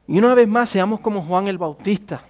Y 0.09 0.19
una 0.19 0.35
vez 0.35 0.49
más 0.49 0.69
seamos 0.69 0.99
como 0.99 1.23
Juan 1.23 1.47
el 1.47 1.59
Bautista. 1.59 2.25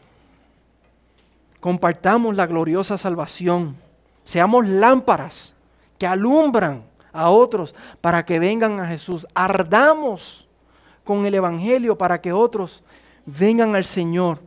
Compartamos 1.63 2.35
la 2.35 2.49
gloriosa 2.49 2.99
salvación. 2.99 3.77
Seamos 4.25 4.67
lámparas 4.67 5.55
que 5.97 6.09
alumbran 6.09 6.83
a 7.13 7.31
otros 7.31 7.73
para 8.01 8.25
que 8.25 8.41
vengan 8.41 8.81
a 8.81 8.87
Jesús. 8.87 9.29
Ardamos 9.33 10.49
con 11.05 11.25
el 11.25 11.37
Evangelio 11.37 11.97
para 11.97 12.21
que 12.21 12.33
otros 12.33 12.83
vengan 13.25 13.77
al 13.77 13.85
Señor. 13.85 14.41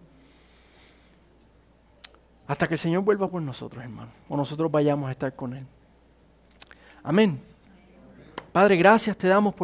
Hasta 2.48 2.68
que 2.68 2.74
el 2.74 2.80
Señor 2.82 3.02
vuelva 3.04 3.30
por 3.30 3.42
nosotros, 3.42 3.82
hermano. 3.82 4.12
O 4.28 4.36
nosotros 4.36 4.70
vayamos 4.70 5.08
a 5.08 5.12
estar 5.12 5.34
con 5.34 5.54
Él. 5.54 5.66
Amén. 7.02 7.42
Padre, 8.52 8.76
gracias 8.76 9.16
te 9.16 9.30
damos 9.30 9.54
por... 9.54 9.54